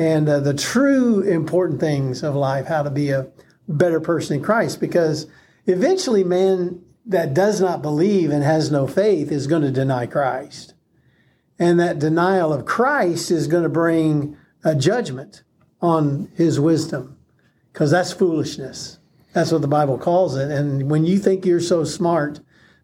and 0.00 0.26
uh, 0.30 0.40
the 0.40 0.54
true 0.54 1.20
important 1.20 1.78
things 1.78 2.22
of 2.22 2.34
life, 2.34 2.64
how 2.64 2.82
to 2.82 2.88
be 2.88 3.10
a 3.10 3.28
better 3.68 4.00
person 4.00 4.38
in 4.38 4.42
Christ. 4.42 4.80
Because 4.80 5.26
eventually, 5.66 6.24
man 6.24 6.80
that 7.04 7.34
does 7.34 7.60
not 7.60 7.82
believe 7.82 8.30
and 8.30 8.42
has 8.42 8.70
no 8.70 8.86
faith 8.86 9.30
is 9.30 9.46
going 9.46 9.60
to 9.60 9.70
deny 9.70 10.06
Christ. 10.06 10.72
And 11.58 11.78
that 11.78 11.98
denial 11.98 12.50
of 12.50 12.64
Christ 12.64 13.30
is 13.30 13.46
going 13.46 13.64
to 13.64 13.68
bring 13.68 14.38
a 14.64 14.74
judgment 14.74 15.42
on 15.82 16.30
his 16.34 16.58
wisdom 16.58 17.18
because 17.70 17.90
that's 17.90 18.12
foolishness. 18.12 18.98
That's 19.34 19.52
what 19.52 19.60
the 19.60 19.68
Bible 19.68 19.98
calls 19.98 20.34
it. 20.34 20.50
And 20.50 20.90
when 20.90 21.04
you 21.04 21.18
think 21.18 21.44
you're 21.44 21.60
so 21.60 21.84
smart 21.84 22.40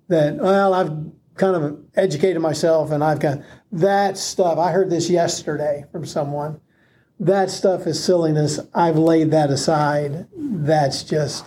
that, 0.09 0.37
well, 0.37 0.75
I've 0.75 0.93
kind 1.37 1.57
of 1.57 1.79
educated 1.95 2.43
myself 2.43 2.91
and 2.91 3.03
I've 3.03 3.21
got 3.21 3.39
that 3.73 4.19
stuff. 4.19 4.59
I 4.59 4.71
heard 4.71 4.91
this 4.91 5.09
yesterday 5.09 5.87
from 5.91 6.05
someone 6.05 6.61
that 7.19 7.51
stuff 7.51 7.87
is 7.87 8.03
silliness. 8.03 8.61
I've 8.75 8.99
laid 8.99 9.31
that 9.31 9.51
aside. 9.51 10.27
That's 10.37 11.03
just 11.03 11.47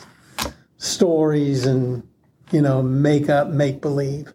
stories 0.78 1.66
and, 1.66 2.08
you 2.52 2.62
know, 2.62 2.82
make 2.82 3.30
up, 3.30 3.50
make 3.50 3.82
believe. 3.82 4.34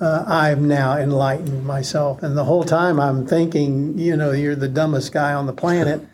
Uh, 0.00 0.24
I've 0.26 0.60
now 0.60 0.96
enlightened 0.96 1.64
myself. 1.64 2.22
And 2.22 2.36
the 2.36 2.44
whole 2.44 2.64
time 2.64 2.98
I'm 2.98 3.26
thinking, 3.26 3.98
you 3.98 4.16
know, 4.16 4.32
you're 4.32 4.56
the 4.56 4.68
dumbest 4.68 5.12
guy 5.12 5.34
on 5.34 5.46
the 5.46 5.52
planet. 5.52 6.04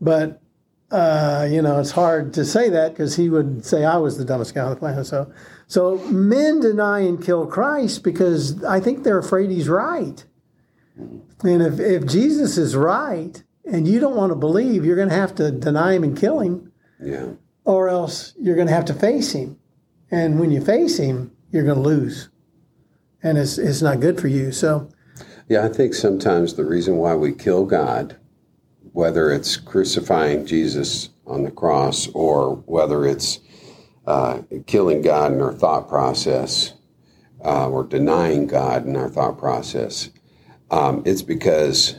But, 0.00 0.40
uh, 0.90 1.46
you 1.50 1.62
know, 1.62 1.78
it's 1.78 1.92
hard 1.92 2.32
to 2.34 2.44
say 2.44 2.70
that 2.70 2.92
because 2.92 3.16
he 3.16 3.28
would 3.28 3.64
say 3.64 3.84
I 3.84 3.98
was 3.98 4.18
the 4.18 4.24
dumbest 4.24 4.54
guy 4.54 4.62
on 4.62 4.70
the 4.70 4.76
planet. 4.76 5.06
So, 5.06 5.32
so 5.66 5.98
men 6.06 6.60
deny 6.60 7.00
and 7.00 7.22
kill 7.22 7.46
Christ 7.46 8.02
because 8.02 8.64
I 8.64 8.80
think 8.80 9.04
they're 9.04 9.18
afraid 9.18 9.50
he's 9.50 9.68
right. 9.68 10.24
And 10.96 11.62
if, 11.62 11.78
if 11.78 12.06
Jesus 12.06 12.58
is 12.58 12.74
right, 12.74 13.42
and 13.64 13.86
you 13.86 14.00
don't 14.00 14.16
want 14.16 14.30
to 14.30 14.36
believe, 14.36 14.84
you're 14.84 14.96
going 14.96 15.08
to 15.08 15.14
have 15.14 15.34
to 15.36 15.50
deny 15.50 15.94
him 15.94 16.04
and 16.04 16.16
kill 16.16 16.40
him. 16.40 16.72
Yeah. 17.02 17.30
Or 17.64 17.88
else 17.88 18.34
you're 18.38 18.56
going 18.56 18.68
to 18.68 18.74
have 18.74 18.86
to 18.86 18.94
face 18.94 19.32
him. 19.32 19.58
And 20.10 20.40
when 20.40 20.50
you 20.50 20.60
face 20.60 20.98
him, 20.98 21.32
you're 21.50 21.64
going 21.64 21.76
to 21.76 21.82
lose. 21.82 22.28
And 23.22 23.38
it's, 23.38 23.58
it's 23.58 23.82
not 23.82 24.00
good 24.00 24.20
for 24.20 24.28
you. 24.28 24.50
So, 24.50 24.88
yeah, 25.48 25.64
I 25.64 25.68
think 25.68 25.94
sometimes 25.94 26.54
the 26.54 26.64
reason 26.64 26.96
why 26.96 27.14
we 27.14 27.32
kill 27.32 27.64
God, 27.64 28.16
whether 28.92 29.30
it's 29.30 29.56
crucifying 29.56 30.46
Jesus 30.46 31.10
on 31.26 31.42
the 31.44 31.50
cross 31.50 32.08
or 32.08 32.56
whether 32.66 33.04
it's 33.04 33.40
uh, 34.06 34.42
killing 34.66 35.02
God 35.02 35.32
in 35.32 35.40
our 35.40 35.52
thought 35.52 35.88
process 35.88 36.74
uh, 37.44 37.68
or 37.68 37.84
denying 37.84 38.46
God 38.46 38.86
in 38.86 38.96
our 38.96 39.08
thought 39.08 39.38
process, 39.38 40.10
um, 40.70 41.02
it's 41.04 41.22
because 41.22 41.96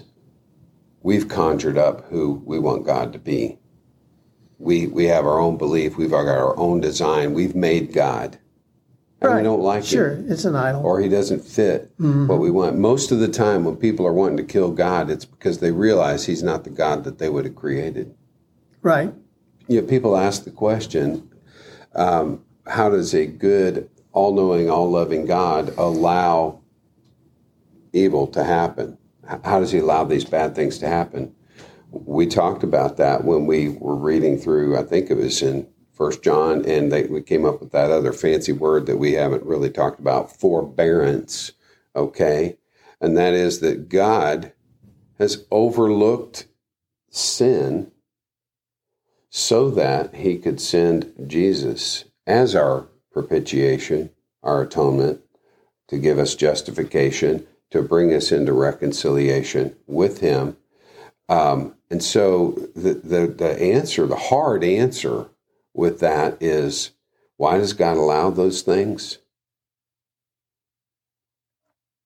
we've 1.03 1.27
conjured 1.27 1.77
up 1.77 2.05
who 2.09 2.41
we 2.45 2.59
want 2.59 2.85
God 2.85 3.13
to 3.13 3.19
be. 3.19 3.57
We 4.59 4.87
we 4.87 5.05
have 5.05 5.25
our 5.25 5.39
own 5.39 5.57
belief. 5.57 5.97
We've 5.97 6.11
got 6.11 6.27
our 6.27 6.57
own 6.57 6.81
design. 6.81 7.33
We've 7.33 7.55
made 7.55 7.93
God, 7.93 8.37
and 9.19 9.31
right. 9.31 9.37
we 9.37 9.43
don't 9.43 9.61
like 9.61 9.83
sure, 9.83 10.11
him. 10.11 10.25
Sure, 10.25 10.33
it's 10.33 10.45
an 10.45 10.55
idol, 10.55 10.85
or 10.85 10.99
he 10.99 11.09
doesn't 11.09 11.43
fit 11.43 11.91
mm-hmm. 11.97 12.27
what 12.27 12.39
we 12.39 12.51
want. 12.51 12.77
Most 12.77 13.11
of 13.11 13.19
the 13.19 13.27
time, 13.27 13.63
when 13.65 13.75
people 13.75 14.05
are 14.05 14.13
wanting 14.13 14.37
to 14.37 14.43
kill 14.43 14.71
God, 14.71 15.09
it's 15.09 15.25
because 15.25 15.59
they 15.59 15.71
realize 15.71 16.25
He's 16.25 16.43
not 16.43 16.63
the 16.63 16.69
God 16.69 17.03
that 17.05 17.17
they 17.17 17.29
would 17.29 17.45
have 17.45 17.55
created. 17.55 18.15
Right. 18.83 19.13
You 19.67 19.81
know, 19.81 19.87
people 19.87 20.17
ask 20.17 20.43
the 20.43 20.51
question, 20.51 21.29
um, 21.95 22.43
how 22.67 22.89
does 22.89 23.13
a 23.15 23.25
good, 23.25 23.89
all-knowing, 24.11 24.69
all-loving 24.69 25.25
God 25.25 25.73
allow 25.77 26.61
evil 27.93 28.27
to 28.27 28.43
happen? 28.43 28.97
How 29.27 29.59
does 29.59 29.71
he 29.71 29.79
allow 29.79 30.03
these 30.03 30.25
bad 30.25 30.55
things 30.55 30.77
to 30.79 30.87
happen? 30.87 31.33
We 31.91 32.25
talked 32.25 32.63
about 32.63 32.97
that 32.97 33.23
when 33.23 33.45
we 33.45 33.69
were 33.69 33.95
reading 33.95 34.37
through, 34.37 34.77
I 34.77 34.83
think 34.83 35.09
it 35.09 35.17
was 35.17 35.41
in 35.41 35.67
First 35.93 36.23
John, 36.23 36.65
and 36.65 36.91
they, 36.91 37.03
we 37.03 37.21
came 37.21 37.45
up 37.45 37.59
with 37.59 37.71
that 37.73 37.91
other 37.91 38.13
fancy 38.13 38.53
word 38.53 38.85
that 38.87 38.97
we 38.97 39.13
haven't 39.13 39.45
really 39.45 39.69
talked 39.69 39.99
about, 39.99 40.35
forbearance. 40.35 41.51
Okay, 41.95 42.57
and 42.99 43.17
that 43.17 43.33
is 43.33 43.59
that 43.59 43.89
God 43.89 44.53
has 45.19 45.45
overlooked 45.51 46.47
sin 47.09 47.91
so 49.29 49.69
that 49.69 50.15
He 50.15 50.37
could 50.37 50.61
send 50.61 51.13
Jesus 51.27 52.05
as 52.25 52.55
our 52.55 52.87
propitiation, 53.11 54.09
our 54.41 54.61
atonement, 54.61 55.21
to 55.89 55.97
give 55.97 56.17
us 56.17 56.35
justification 56.35 57.45
to 57.71 57.81
bring 57.81 58.13
us 58.13 58.31
into 58.31 58.53
reconciliation 58.53 59.75
with 59.87 60.19
Him. 60.19 60.57
Um, 61.27 61.75
and 61.89 62.03
so 62.03 62.69
the, 62.75 62.93
the, 62.93 63.27
the 63.27 63.61
answer, 63.61 64.05
the 64.05 64.15
hard 64.15 64.63
answer 64.63 65.27
with 65.73 65.99
that 66.01 66.37
is 66.41 66.91
why 67.37 67.57
does 67.57 67.73
God 67.73 67.97
allow 67.97 68.29
those 68.29 68.61
things? 68.61 69.17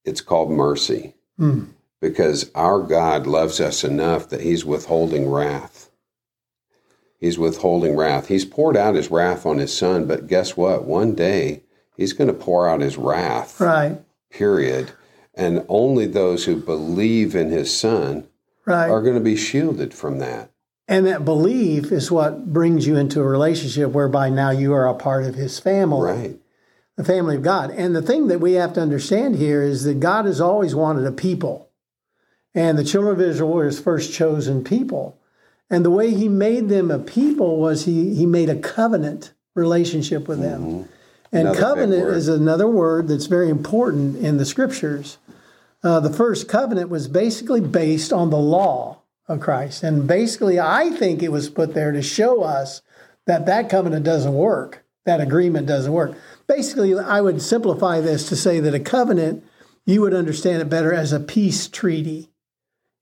It's 0.06 0.22
called 0.22 0.52
mercy. 0.52 1.16
Mm. 1.40 1.70
Because 2.00 2.52
our 2.54 2.82
God 2.82 3.26
loves 3.26 3.60
us 3.60 3.84
enough 3.84 4.30
that 4.30 4.42
He's 4.42 4.64
withholding 4.64 5.30
wrath. 5.30 5.90
He's 7.20 7.40
withholding 7.40 7.96
wrath. 7.96 8.28
He's 8.28 8.46
poured 8.46 8.78
out 8.78 8.94
His 8.94 9.10
wrath 9.10 9.46
on 9.46 9.58
His 9.58 9.76
Son, 9.76 10.06
but 10.06 10.28
guess 10.28 10.56
what? 10.56 10.86
One 10.86 11.16
day 11.16 11.64
He's 11.98 12.14
going 12.14 12.28
to 12.28 12.34
pour 12.34 12.70
out 12.70 12.82
His 12.82 12.98
wrath. 12.98 13.60
Right. 13.60 13.98
Period 14.30 14.92
and 15.36 15.66
only 15.68 16.06
those 16.06 16.46
who 16.46 16.56
believe 16.56 17.36
in 17.36 17.50
his 17.50 17.76
son 17.76 18.28
right. 18.66 18.90
are 18.90 19.02
going 19.02 19.16
to 19.16 19.22
be 19.22 19.36
shielded 19.36 19.94
from 19.94 20.20
that. 20.20 20.52
And 20.88 21.06
that 21.08 21.26
belief 21.26 21.92
is 21.92 22.12
what 22.12 22.54
brings 22.54 22.86
you 22.86 22.96
into 22.96 23.20
a 23.20 23.28
relationship 23.28 23.92
whereby 23.92 24.30
now 24.30 24.52
you 24.52 24.74
are 24.74 24.88
a 24.88 24.94
part 24.94 25.24
of 25.24 25.36
his 25.36 25.60
family. 25.60 26.12
Right. 26.12 26.40
The 26.96 27.04
family 27.04 27.36
of 27.36 27.42
God. 27.42 27.72
And 27.72 27.96
the 27.96 28.02
thing 28.02 28.28
that 28.28 28.40
we 28.40 28.54
have 28.54 28.74
to 28.74 28.82
understand 28.82 29.36
here 29.36 29.62
is 29.62 29.84
that 29.84 30.00
God 30.00 30.26
has 30.26 30.40
always 30.40 30.76
wanted 30.76 31.06
a 31.06 31.12
people. 31.12 31.70
And 32.54 32.78
the 32.78 32.86
children 32.86 33.14
of 33.14 33.22
Israel 33.22 33.52
were 33.52 33.66
his 33.66 33.80
first 33.80 34.14
chosen 34.14 34.64
people. 34.64 35.20
And 35.70 35.84
the 35.84 35.92
way 35.92 36.12
he 36.14 36.30
made 36.30 36.70
them 36.70 36.92
a 36.92 37.00
people 37.00 37.58
was 37.58 37.86
he, 37.86 38.16
he 38.16 38.26
made 38.26 38.50
a 38.50 38.60
covenant 38.60 39.34
relationship 39.56 40.28
with 40.28 40.40
them. 40.40 40.62
Mm-hmm. 40.62 40.92
And 41.36 41.50
another 41.50 41.60
covenant 41.60 42.08
is 42.10 42.28
another 42.28 42.68
word 42.68 43.08
that's 43.08 43.26
very 43.26 43.50
important 43.50 44.18
in 44.18 44.38
the 44.38 44.46
scriptures 44.46 45.18
uh, 45.86 46.00
the 46.00 46.12
first 46.12 46.48
covenant 46.48 46.90
was 46.90 47.08
basically 47.08 47.62
based 47.62 48.12
on 48.12 48.32
the 48.32 48.38
law 48.38 49.02
of 49.28 49.40
Christ. 49.40 49.84
And 49.84 50.08
basically, 50.08 50.60
I 50.60 50.90
think 50.90 51.22
it 51.22 51.32
was 51.32 51.48
put 51.48 51.76
there 51.76 51.92
to 51.92 52.02
show 52.02 52.42
us 52.42 52.82
that 53.28 53.46
that 53.46 53.70
covenant 53.70 54.04
doesn't 54.04 54.34
work, 54.34 54.84
that 55.06 55.22
agreement 55.22 55.68
doesn't 55.68 55.94
work. 55.94 56.18
Basically, 56.48 56.98
I 56.98 57.22
would 57.22 57.40
simplify 57.40 58.02
this 58.02 58.28
to 58.30 58.36
say 58.36 58.60
that 58.60 58.74
a 58.74 58.80
covenant, 58.80 59.46
you 59.86 60.02
would 60.02 60.16
understand 60.16 60.64
it 60.64 60.70
better 60.70 60.92
as 60.92 61.14
a 61.14 61.20
peace 61.20 61.68
treaty. 61.68 62.30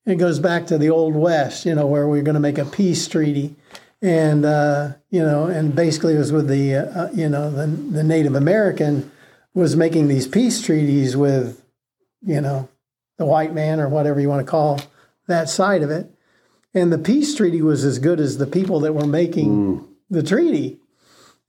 It 0.06 0.15
goes 0.15 0.39
back 0.39 0.67
to 0.67 0.78
the 0.78 0.89
Old 0.89 1.15
West, 1.15 1.65
you 1.65 1.76
know, 1.76 1.88
where 1.88 2.06
we're 2.06 2.22
going 2.22 2.34
to 2.34 2.41
make 2.41 2.58
a 2.58 2.65
peace 2.65 3.08
treaty. 3.08 3.56
And, 4.03 4.45
uh, 4.45 4.93
you 5.09 5.23
know, 5.23 5.47
and 5.47 5.73
basically 5.73 6.13
it 6.13 6.19
was 6.19 6.31
with 6.31 6.47
the, 6.47 6.75
uh, 6.75 6.83
uh, 6.83 7.09
you 7.13 7.27
know, 7.27 7.49
the, 7.49 7.65
the 7.65 8.03
Native 8.03 8.35
American 8.35 9.09
was 9.55 9.75
making 9.75 10.09
these 10.09 10.27
peace 10.27 10.61
treaties 10.61 11.17
with 11.17 11.63
you 12.25 12.41
know, 12.41 12.69
the 13.17 13.25
white 13.25 13.53
man 13.53 13.79
or 13.79 13.89
whatever 13.89 14.19
you 14.19 14.29
want 14.29 14.45
to 14.45 14.49
call 14.49 14.79
that 15.27 15.49
side 15.49 15.83
of 15.83 15.89
it. 15.89 16.09
And 16.73 16.91
the 16.91 16.97
peace 16.97 17.35
treaty 17.35 17.61
was 17.61 17.85
as 17.85 17.99
good 17.99 18.19
as 18.19 18.37
the 18.37 18.47
people 18.47 18.79
that 18.81 18.93
were 18.93 19.05
making 19.05 19.49
mm. 19.49 19.87
the 20.09 20.23
treaty. 20.23 20.79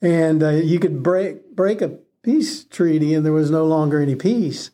And 0.02 0.42
uh, 0.42 0.50
you 0.50 0.78
could 0.78 1.02
break 1.02 1.54
break 1.56 1.80
a 1.80 1.98
peace 2.22 2.64
treaty, 2.64 3.14
and 3.14 3.24
there 3.24 3.32
was 3.32 3.50
no 3.50 3.64
longer 3.64 4.02
any 4.02 4.14
peace. 4.14 4.70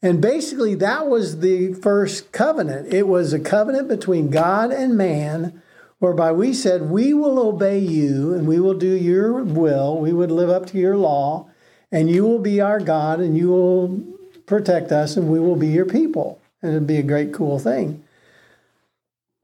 And 0.00 0.20
basically, 0.20 0.74
that 0.76 1.06
was 1.06 1.38
the 1.38 1.74
first 1.74 2.32
covenant. 2.32 2.92
It 2.92 3.06
was 3.06 3.32
a 3.32 3.38
covenant 3.38 3.86
between 3.86 4.30
God 4.30 4.72
and 4.72 4.96
man, 4.96 5.62
whereby 6.02 6.32
we 6.32 6.52
said, 6.52 6.90
We 6.90 7.14
will 7.14 7.38
obey 7.38 7.78
you 7.78 8.34
and 8.34 8.44
we 8.44 8.58
will 8.58 8.74
do 8.74 8.90
your 8.92 9.44
will. 9.44 10.00
We 10.00 10.12
would 10.12 10.32
live 10.32 10.50
up 10.50 10.66
to 10.66 10.78
your 10.78 10.96
law, 10.96 11.48
and 11.92 12.10
you 12.10 12.24
will 12.24 12.40
be 12.40 12.60
our 12.60 12.80
God, 12.80 13.20
and 13.20 13.36
you 13.38 13.50
will 13.50 14.02
protect 14.44 14.90
us, 14.90 15.16
and 15.16 15.30
we 15.30 15.38
will 15.38 15.54
be 15.54 15.68
your 15.68 15.86
people. 15.86 16.40
And 16.60 16.72
it'd 16.72 16.88
be 16.88 16.96
a 16.96 17.04
great, 17.04 17.32
cool 17.32 17.60
thing. 17.60 18.02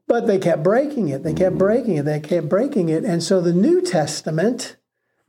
But 0.05 0.27
they 0.27 0.37
kept 0.37 0.61
breaking 0.61 1.07
it. 1.07 1.23
They 1.23 1.33
kept 1.33 1.57
breaking 1.57 1.95
it. 1.95 2.03
They 2.03 2.19
kept 2.19 2.49
breaking 2.49 2.89
it. 2.89 3.05
And 3.05 3.23
so 3.23 3.39
the 3.39 3.53
New 3.53 3.81
Testament 3.81 4.75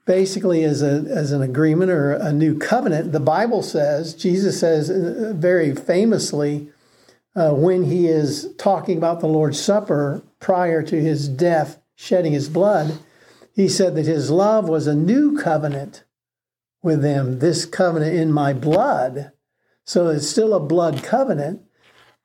basically 0.07 0.65
is 0.65 0.83
a, 0.83 1.05
as 1.09 1.31
an 1.31 1.43
agreement 1.43 1.93
or 1.93 2.13
a 2.13 2.33
new 2.33 2.59
covenant. 2.59 3.13
The 3.13 3.21
Bible 3.21 3.63
says, 3.63 4.15
Jesus 4.15 4.59
says 4.59 4.91
uh, 4.91 5.33
very 5.37 5.77
famously, 5.77 6.71
uh, 7.35 7.53
when 7.53 7.85
he 7.85 8.07
is 8.09 8.55
talking 8.59 8.99
about 8.99 9.21
the 9.21 9.27
Lord's 9.27 9.61
Supper 9.61 10.23
prior 10.41 10.83
to 10.83 11.01
his 11.01 11.29
death, 11.29 11.81
shedding 11.95 12.33
his 12.33 12.49
blood, 12.49 12.99
he 13.53 13.69
said 13.69 13.95
that 13.95 14.07
his 14.07 14.31
love 14.31 14.69
was 14.69 14.87
a 14.87 14.95
new 14.95 15.37
covenant 15.37 16.05
with 16.83 17.03
them, 17.03 17.39
this 17.39 17.67
covenant 17.67 18.17
in 18.17 18.33
my 18.33 18.53
blood. 18.53 19.33
So 19.85 20.09
it's 20.09 20.29
still 20.29 20.55
a 20.55 20.61
blood 20.61 21.03
covenant. 21.03 21.63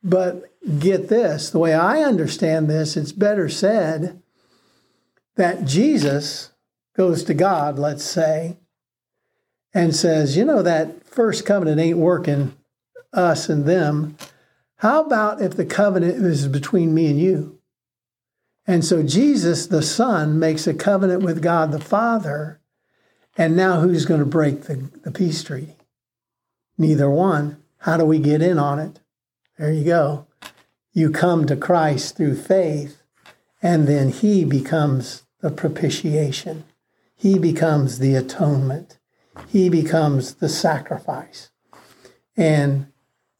But 0.03 0.53
get 0.79 1.09
this 1.09 1.49
the 1.49 1.59
way 1.59 1.73
I 1.73 2.01
understand 2.01 2.69
this, 2.69 2.95
it's 2.95 3.11
better 3.11 3.49
said 3.49 4.21
that 5.35 5.65
Jesus 5.65 6.51
goes 6.95 7.23
to 7.25 7.33
God, 7.33 7.77
let's 7.77 8.03
say, 8.03 8.57
and 9.73 9.95
says, 9.95 10.37
You 10.37 10.45
know, 10.45 10.61
that 10.61 11.05
first 11.05 11.45
covenant 11.45 11.81
ain't 11.81 11.97
working, 11.97 12.55
us 13.13 13.49
and 13.49 13.65
them. 13.65 14.15
How 14.77 15.03
about 15.03 15.41
if 15.41 15.55
the 15.55 15.65
covenant 15.65 16.23
is 16.23 16.47
between 16.47 16.93
me 16.93 17.07
and 17.07 17.19
you? 17.19 17.59
And 18.67 18.83
so 18.83 19.03
Jesus, 19.03 19.67
the 19.67 19.83
Son, 19.83 20.39
makes 20.39 20.67
a 20.67 20.73
covenant 20.73 21.23
with 21.23 21.41
God 21.41 21.71
the 21.71 21.79
Father. 21.79 22.59
And 23.37 23.55
now 23.55 23.79
who's 23.79 24.05
going 24.05 24.19
to 24.19 24.25
break 24.25 24.63
the, 24.63 24.89
the 25.03 25.11
peace 25.11 25.43
treaty? 25.43 25.77
Neither 26.77 27.09
one. 27.09 27.57
How 27.79 27.97
do 27.97 28.05
we 28.05 28.19
get 28.19 28.41
in 28.41 28.57
on 28.57 28.79
it? 28.79 28.99
There 29.57 29.71
you 29.71 29.83
go. 29.83 30.27
You 30.93 31.11
come 31.11 31.45
to 31.45 31.55
Christ 31.55 32.17
through 32.17 32.35
faith, 32.35 33.01
and 33.61 33.87
then 33.87 34.09
He 34.09 34.43
becomes 34.43 35.23
the 35.41 35.51
propitiation. 35.51 36.63
He 37.15 37.37
becomes 37.37 37.99
the 37.99 38.15
atonement. 38.15 38.97
He 39.47 39.69
becomes 39.69 40.35
the 40.35 40.49
sacrifice. 40.49 41.51
And 42.35 42.87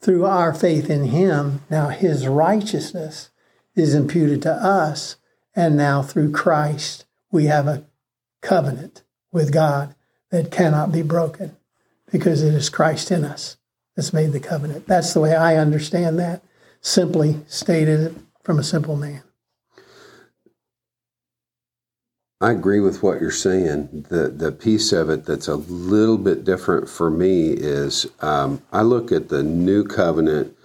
through 0.06 0.24
our 0.24 0.54
faith 0.54 0.88
in 0.88 1.06
Him, 1.06 1.62
now 1.68 1.88
His 1.88 2.28
righteousness 2.28 3.32
is 3.76 3.96
imputed 3.96 4.44
to 4.44 4.54
us. 4.54 5.16
And 5.56 5.76
now 5.76 6.04
through 6.04 6.32
Christ, 6.32 7.06
we 7.32 7.46
have 7.46 7.68
a 7.68 7.86
covenant 8.44 9.04
with 9.32 9.52
God 9.52 9.96
that 10.30 10.52
cannot 10.52 10.92
be 10.92 11.02
broken 11.02 11.58
because 12.12 12.44
it 12.44 12.54
is 12.54 12.70
Christ 12.70 13.10
in 13.10 13.26
us 13.26 13.58
that's 13.96 14.14
made 14.14 14.32
the 14.32 14.40
covenant. 14.40 14.86
That's 14.86 15.12
the 15.14 15.22
way 15.22 15.34
I 15.34 15.58
understand 15.58 16.20
that, 16.20 16.44
simply 16.82 17.40
stated 17.48 18.16
from 18.44 18.60
a 18.60 18.64
simple 18.64 18.96
man. 18.96 19.24
I 22.46 22.52
agree 22.52 22.80
with 22.80 23.02
what 23.02 23.20
you're 23.20 23.32
saying. 23.32 24.06
The 24.10 24.30
the 24.30 24.52
piece 24.52 24.92
of 24.92 25.10
it 25.10 25.26
that's 25.26 25.48
a 25.48 25.56
little 25.56 26.20
bit 26.20 26.44
different 26.44 26.88
for 26.88 27.10
me 27.10 27.50
is 27.50 28.06
um, 28.20 28.62
I 28.72 28.84
look 28.84 29.12
at 29.12 29.30
the 29.30 29.42
new 29.42 29.84
covenant 29.84 30.56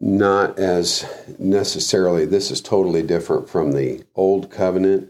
not 0.00 0.58
as 0.58 1.04
necessarily 1.38 2.24
this 2.24 2.50
is 2.50 2.60
totally 2.60 3.04
different 3.04 3.48
from 3.48 3.70
the 3.70 4.02
old 4.16 4.50
covenant, 4.50 5.08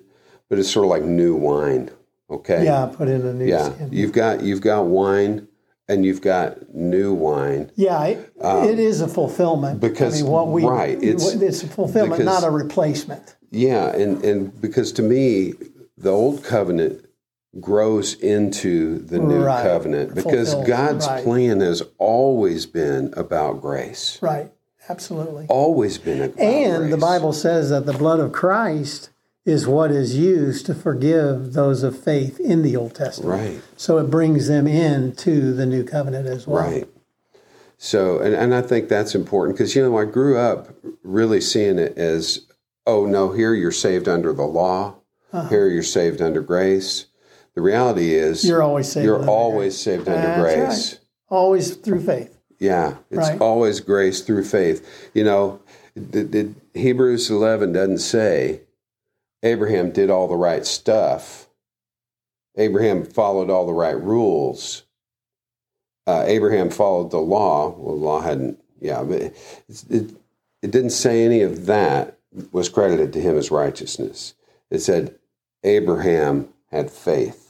but 0.50 0.58
it's 0.58 0.70
sort 0.70 0.84
of 0.84 0.90
like 0.90 1.04
new 1.04 1.34
wine. 1.34 1.90
Okay. 2.28 2.66
Yeah, 2.66 2.92
put 2.94 3.08
in 3.08 3.24
a 3.26 3.32
new. 3.32 3.46
Yeah, 3.46 3.72
you've 3.90 4.12
got 4.12 4.42
you've 4.42 4.60
got 4.60 4.84
wine 4.84 5.47
and 5.88 6.04
you've 6.04 6.20
got 6.20 6.74
new 6.74 7.12
wine. 7.14 7.70
Yeah, 7.74 8.04
it, 8.04 8.32
um, 8.40 8.64
it 8.64 8.78
is 8.78 9.00
a 9.00 9.08
fulfillment 9.08 9.80
because 9.80 10.20
I 10.20 10.22
mean, 10.22 10.30
what 10.30 10.48
we 10.48 10.64
right 10.64 11.02
it's 11.02 11.32
it's 11.32 11.62
a 11.62 11.68
fulfillment, 11.68 12.18
because, 12.18 12.42
not 12.42 12.46
a 12.46 12.50
replacement. 12.50 13.36
Yeah, 13.50 13.88
and 13.94 14.24
and 14.24 14.60
because 14.60 14.92
to 14.92 15.02
me, 15.02 15.54
the 15.96 16.10
old 16.10 16.44
covenant 16.44 17.06
grows 17.60 18.14
into 18.14 18.98
the 18.98 19.18
new 19.18 19.42
right. 19.42 19.62
covenant 19.62 20.14
because. 20.14 20.54
God's 20.66 21.06
right. 21.06 21.24
plan 21.24 21.60
has 21.60 21.82
always 21.96 22.66
been 22.66 23.14
about 23.16 23.62
grace. 23.62 24.18
Right. 24.20 24.52
Absolutely. 24.88 25.46
Always 25.48 25.98
been 25.98 26.22
about 26.22 26.38
And 26.38 26.76
grace. 26.78 26.90
the 26.90 26.98
Bible 26.98 27.32
says 27.32 27.70
that 27.70 27.86
the 27.86 27.92
blood 27.92 28.20
of 28.20 28.32
Christ 28.32 29.10
is 29.48 29.66
what 29.66 29.90
is 29.90 30.14
used 30.14 30.66
to 30.66 30.74
forgive 30.74 31.54
those 31.54 31.82
of 31.82 31.98
faith 31.98 32.38
in 32.38 32.60
the 32.60 32.76
Old 32.76 32.94
Testament. 32.94 33.40
Right. 33.40 33.62
So 33.78 33.96
it 33.96 34.10
brings 34.10 34.46
them 34.46 34.66
into 34.66 35.54
the 35.54 35.64
new 35.64 35.84
covenant 35.84 36.26
as 36.26 36.46
well. 36.46 36.70
Right. 36.70 36.88
So, 37.78 38.18
and, 38.18 38.34
and 38.34 38.54
I 38.54 38.60
think 38.60 38.90
that's 38.90 39.14
important 39.14 39.56
because, 39.56 39.74
you 39.74 39.82
know, 39.82 39.96
I 39.96 40.04
grew 40.04 40.36
up 40.36 40.68
really 41.02 41.40
seeing 41.40 41.78
it 41.78 41.96
as 41.96 42.46
oh 42.86 43.06
no, 43.06 43.32
here 43.32 43.54
you're 43.54 43.72
saved 43.72 44.06
under 44.06 44.34
the 44.34 44.44
law, 44.44 44.96
uh-huh. 45.32 45.48
here 45.48 45.68
you're 45.68 45.82
saved 45.82 46.20
under 46.20 46.42
grace. 46.42 47.06
The 47.54 47.62
reality 47.62 48.14
is 48.14 48.44
you're 48.44 48.62
always 48.62 48.92
saved. 48.92 49.06
You're 49.06 49.26
always 49.26 49.72
grace. 49.72 49.82
saved 49.82 50.08
under 50.08 50.26
That's 50.26 50.40
grace. 50.40 50.92
Right. 50.92 51.00
Always 51.30 51.74
through 51.74 52.02
faith. 52.04 52.38
Yeah, 52.58 52.96
it's 53.10 53.30
right. 53.30 53.40
always 53.40 53.80
grace 53.80 54.20
through 54.20 54.44
faith. 54.44 55.10
You 55.14 55.24
know, 55.24 55.60
the, 55.94 56.24
the, 56.24 56.54
Hebrews 56.74 57.30
11 57.30 57.72
doesn't 57.72 57.98
say 57.98 58.62
Abraham 59.42 59.92
did 59.92 60.10
all 60.10 60.28
the 60.28 60.36
right 60.36 60.66
stuff. 60.66 61.48
Abraham 62.56 63.04
followed 63.04 63.50
all 63.50 63.66
the 63.66 63.72
right 63.72 64.00
rules. 64.00 64.84
Uh, 66.06 66.24
Abraham 66.26 66.70
followed 66.70 67.10
the 67.10 67.18
law. 67.18 67.70
Well, 67.70 67.94
the 67.94 68.04
law 68.04 68.20
hadn't, 68.20 68.58
yeah, 68.80 69.02
but 69.02 69.22
it, 69.22 69.36
it, 69.88 70.10
it 70.62 70.70
didn't 70.70 70.90
say 70.90 71.24
any 71.24 71.42
of 71.42 71.66
that 71.66 72.18
was 72.50 72.68
credited 72.68 73.12
to 73.12 73.20
him 73.20 73.36
as 73.36 73.50
righteousness. 73.50 74.34
It 74.70 74.80
said 74.80 75.14
Abraham 75.62 76.48
had 76.70 76.90
faith. 76.90 77.44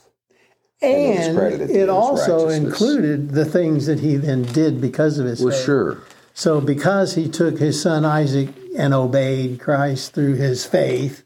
And, 0.80 1.38
and 1.38 1.62
it, 1.62 1.70
it 1.70 1.88
also 1.88 2.48
included 2.48 3.30
the 3.30 3.44
things 3.44 3.86
that 3.86 3.98
he 3.98 4.16
then 4.16 4.42
did 4.42 4.80
because 4.80 5.18
of 5.18 5.26
his 5.26 5.42
well, 5.42 5.52
faith. 5.52 5.64
sure. 5.64 6.02
So 6.34 6.60
because 6.60 7.16
he 7.16 7.28
took 7.28 7.58
his 7.58 7.82
son 7.82 8.04
Isaac 8.04 8.50
and 8.76 8.94
obeyed 8.94 9.58
Christ 9.58 10.14
through 10.14 10.34
his 10.34 10.64
faith, 10.64 11.24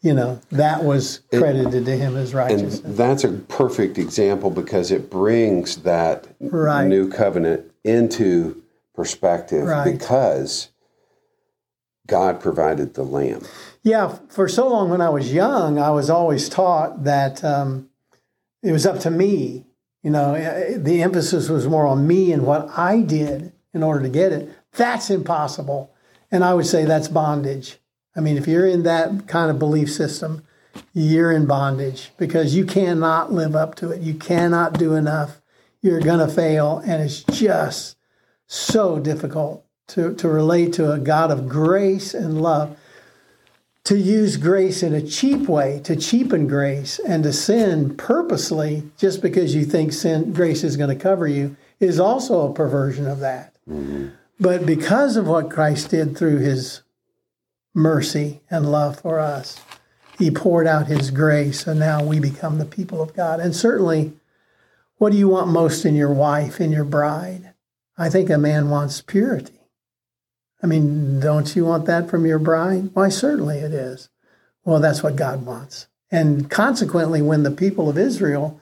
you 0.00 0.14
know, 0.14 0.40
that 0.50 0.84
was 0.84 1.20
credited 1.32 1.74
it, 1.74 1.84
to 1.84 1.96
him 1.96 2.16
as 2.16 2.32
righteousness. 2.34 2.80
And 2.80 2.96
that's 2.96 3.24
a 3.24 3.32
perfect 3.32 3.98
example 3.98 4.50
because 4.50 4.90
it 4.90 5.10
brings 5.10 5.78
that 5.78 6.28
right. 6.40 6.86
new 6.86 7.10
covenant 7.10 7.70
into 7.84 8.62
perspective 8.94 9.64
right. 9.64 9.92
because 9.92 10.70
God 12.06 12.40
provided 12.40 12.94
the 12.94 13.02
lamb. 13.02 13.42
Yeah, 13.82 14.18
for 14.28 14.48
so 14.48 14.68
long 14.68 14.90
when 14.90 15.00
I 15.00 15.08
was 15.08 15.32
young, 15.32 15.78
I 15.78 15.90
was 15.90 16.10
always 16.10 16.48
taught 16.48 17.04
that 17.04 17.42
um, 17.44 17.90
it 18.62 18.72
was 18.72 18.86
up 18.86 19.00
to 19.00 19.10
me. 19.10 19.66
You 20.02 20.10
know, 20.10 20.34
eh, 20.34 20.78
the 20.78 21.02
emphasis 21.02 21.48
was 21.48 21.66
more 21.66 21.86
on 21.86 22.06
me 22.06 22.32
and 22.32 22.44
what 22.44 22.68
I 22.76 23.00
did 23.00 23.52
in 23.74 23.82
order 23.82 24.02
to 24.02 24.08
get 24.08 24.32
it. 24.32 24.48
That's 24.72 25.10
impossible. 25.10 25.92
And 26.30 26.44
I 26.44 26.54
would 26.54 26.66
say 26.66 26.84
that's 26.84 27.08
bondage. 27.08 27.78
I 28.18 28.20
mean, 28.20 28.36
if 28.36 28.48
you're 28.48 28.66
in 28.66 28.82
that 28.82 29.28
kind 29.28 29.48
of 29.48 29.60
belief 29.60 29.92
system, 29.92 30.42
you're 30.92 31.30
in 31.30 31.46
bondage 31.46 32.10
because 32.18 32.52
you 32.52 32.64
cannot 32.64 33.32
live 33.32 33.54
up 33.54 33.76
to 33.76 33.92
it. 33.92 34.02
You 34.02 34.14
cannot 34.14 34.76
do 34.76 34.94
enough. 34.96 35.40
You're 35.82 36.00
going 36.00 36.18
to 36.18 36.26
fail. 36.26 36.82
And 36.84 37.00
it's 37.00 37.22
just 37.22 37.96
so 38.48 38.98
difficult 38.98 39.64
to, 39.88 40.14
to 40.16 40.28
relate 40.28 40.72
to 40.74 40.90
a 40.90 40.98
God 40.98 41.30
of 41.30 41.48
grace 41.48 42.12
and 42.12 42.42
love. 42.42 42.76
To 43.84 43.96
use 43.96 44.36
grace 44.36 44.82
in 44.82 44.94
a 44.94 45.00
cheap 45.00 45.48
way, 45.48 45.80
to 45.84 45.94
cheapen 45.94 46.48
grace, 46.48 46.98
and 46.98 47.22
to 47.22 47.32
sin 47.32 47.96
purposely 47.96 48.82
just 48.98 49.22
because 49.22 49.54
you 49.54 49.64
think 49.64 49.92
sin 49.92 50.32
grace 50.32 50.64
is 50.64 50.76
going 50.76 50.90
to 50.90 51.00
cover 51.00 51.28
you 51.28 51.56
is 51.78 52.00
also 52.00 52.50
a 52.50 52.52
perversion 52.52 53.06
of 53.06 53.20
that. 53.20 53.54
Mm-hmm. 53.70 54.08
But 54.40 54.66
because 54.66 55.16
of 55.16 55.28
what 55.28 55.50
Christ 55.50 55.90
did 55.90 56.18
through 56.18 56.38
his 56.38 56.82
mercy 57.78 58.40
and 58.50 58.70
love 58.70 59.00
for 59.00 59.18
us, 59.18 59.60
he 60.18 60.30
poured 60.30 60.66
out 60.66 60.88
his 60.88 61.10
grace, 61.10 61.66
and 61.66 61.78
now 61.78 62.02
we 62.02 62.18
become 62.18 62.58
the 62.58 62.64
people 62.64 63.00
of 63.00 63.14
God. 63.14 63.38
And 63.40 63.54
certainly, 63.54 64.14
what 64.96 65.12
do 65.12 65.18
you 65.18 65.28
want 65.28 65.48
most 65.48 65.84
in 65.84 65.94
your 65.94 66.12
wife, 66.12 66.60
in 66.60 66.72
your 66.72 66.84
bride? 66.84 67.54
I 67.96 68.10
think 68.10 68.28
a 68.28 68.36
man 68.38 68.68
wants 68.68 69.00
purity. 69.00 69.60
I 70.62 70.66
mean, 70.66 71.20
don't 71.20 71.54
you 71.54 71.64
want 71.64 71.86
that 71.86 72.10
from 72.10 72.26
your 72.26 72.40
bride? 72.40 72.90
Why, 72.94 73.08
certainly 73.08 73.58
it 73.58 73.72
is. 73.72 74.08
Well, 74.64 74.80
that's 74.80 75.02
what 75.02 75.16
God 75.16 75.46
wants. 75.46 75.86
And 76.10 76.50
consequently, 76.50 77.22
when 77.22 77.44
the 77.44 77.50
people 77.50 77.88
of 77.88 77.96
Israel 77.96 78.60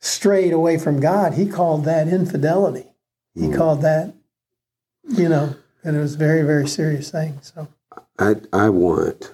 strayed 0.00 0.52
away 0.52 0.78
from 0.78 1.00
God, 1.00 1.34
he 1.34 1.46
called 1.46 1.84
that 1.84 2.08
infidelity. 2.08 2.86
He 3.34 3.42
mm. 3.42 3.56
called 3.56 3.82
that, 3.82 4.14
you 5.08 5.28
know, 5.28 5.54
and 5.84 5.96
it 5.96 6.00
was 6.00 6.16
very, 6.16 6.42
very 6.42 6.66
serious 6.66 7.10
thing. 7.10 7.38
So 7.42 7.68
I 8.18 8.36
I 8.52 8.68
want 8.68 9.32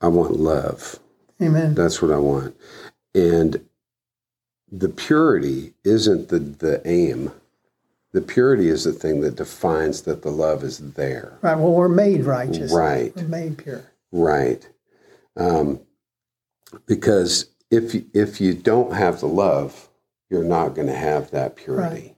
I 0.00 0.08
want 0.08 0.38
love. 0.38 0.98
Amen. 1.40 1.74
That's 1.74 2.02
what 2.02 2.10
I 2.10 2.18
want. 2.18 2.56
And 3.14 3.64
the 4.70 4.88
purity 4.88 5.74
isn't 5.84 6.28
the, 6.28 6.38
the 6.38 6.82
aim. 6.86 7.30
The 8.12 8.20
purity 8.20 8.68
is 8.68 8.84
the 8.84 8.92
thing 8.92 9.20
that 9.20 9.36
defines 9.36 10.02
that 10.02 10.22
the 10.22 10.30
love 10.30 10.62
is 10.64 10.78
there. 10.78 11.38
Right. 11.42 11.56
Well, 11.56 11.72
we're 11.72 11.88
made 11.88 12.24
righteous. 12.24 12.72
Right. 12.72 13.14
We're 13.16 13.22
made 13.22 13.58
pure. 13.58 13.84
Right. 14.10 14.66
Um, 15.36 15.80
because 16.86 17.46
if 17.70 17.94
if 18.14 18.40
you 18.40 18.54
don't 18.54 18.94
have 18.94 19.20
the 19.20 19.28
love, 19.28 19.88
you're 20.30 20.44
not 20.44 20.74
going 20.74 20.88
to 20.88 20.96
have 20.96 21.30
that 21.30 21.56
purity. 21.56 22.16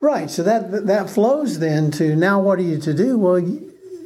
Right. 0.00 0.20
right. 0.20 0.30
So 0.30 0.42
that 0.42 0.86
that 0.86 1.10
flows 1.10 1.58
then 1.58 1.90
to 1.92 2.16
now. 2.16 2.40
What 2.40 2.58
are 2.58 2.62
you 2.62 2.78
to 2.78 2.94
do? 2.94 3.18
Well, 3.18 3.38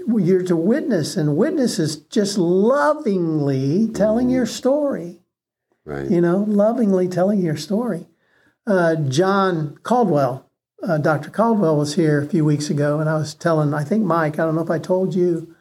you're 0.06 0.42
to 0.44 0.56
witness, 0.56 1.16
and 1.16 1.36
witness 1.36 1.78
is 1.78 1.96
just 1.96 2.38
lovingly 2.38 3.88
telling 3.88 4.26
mm-hmm. 4.26 4.36
your 4.36 4.46
story. 4.46 5.20
Right. 5.84 6.10
You 6.10 6.20
know, 6.20 6.44
lovingly 6.46 7.08
telling 7.08 7.40
your 7.40 7.56
story. 7.56 8.06
Uh, 8.66 8.96
John 8.96 9.78
Caldwell, 9.82 10.48
uh, 10.82 10.98
Dr. 10.98 11.30
Caldwell 11.30 11.76
was 11.76 11.94
here 11.94 12.20
a 12.20 12.26
few 12.26 12.44
weeks 12.44 12.70
ago, 12.70 13.00
and 13.00 13.08
I 13.08 13.14
was 13.14 13.34
telling, 13.34 13.74
I 13.74 13.84
think 13.84 14.04
Mike, 14.04 14.38
I 14.38 14.44
don't 14.44 14.54
know 14.54 14.62
if 14.62 14.70
I 14.70 14.78
told 14.78 15.14
you, 15.14 15.54